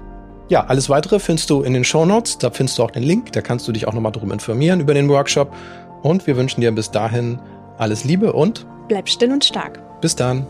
Ja, 0.48 0.64
alles 0.66 0.88
weitere 0.88 1.18
findest 1.18 1.50
du 1.50 1.62
in 1.62 1.74
den 1.74 1.82
Show 1.82 2.04
Notes. 2.04 2.38
Da 2.38 2.50
findest 2.50 2.78
du 2.78 2.84
auch 2.84 2.92
den 2.92 3.02
Link. 3.02 3.32
Da 3.32 3.40
kannst 3.40 3.66
du 3.66 3.72
dich 3.72 3.88
auch 3.88 3.92
nochmal 3.92 4.12
drum 4.12 4.30
informieren 4.30 4.80
über 4.80 4.94
den 4.94 5.08
Workshop. 5.08 5.52
Und 6.02 6.26
wir 6.28 6.36
wünschen 6.36 6.60
dir 6.60 6.70
bis 6.70 6.90
dahin 6.92 7.40
alles 7.78 8.04
Liebe 8.04 8.32
und 8.32 8.64
bleib 8.86 9.08
still 9.08 9.32
und 9.32 9.44
stark. 9.44 9.82
Bis 10.00 10.14
dann. 10.14 10.46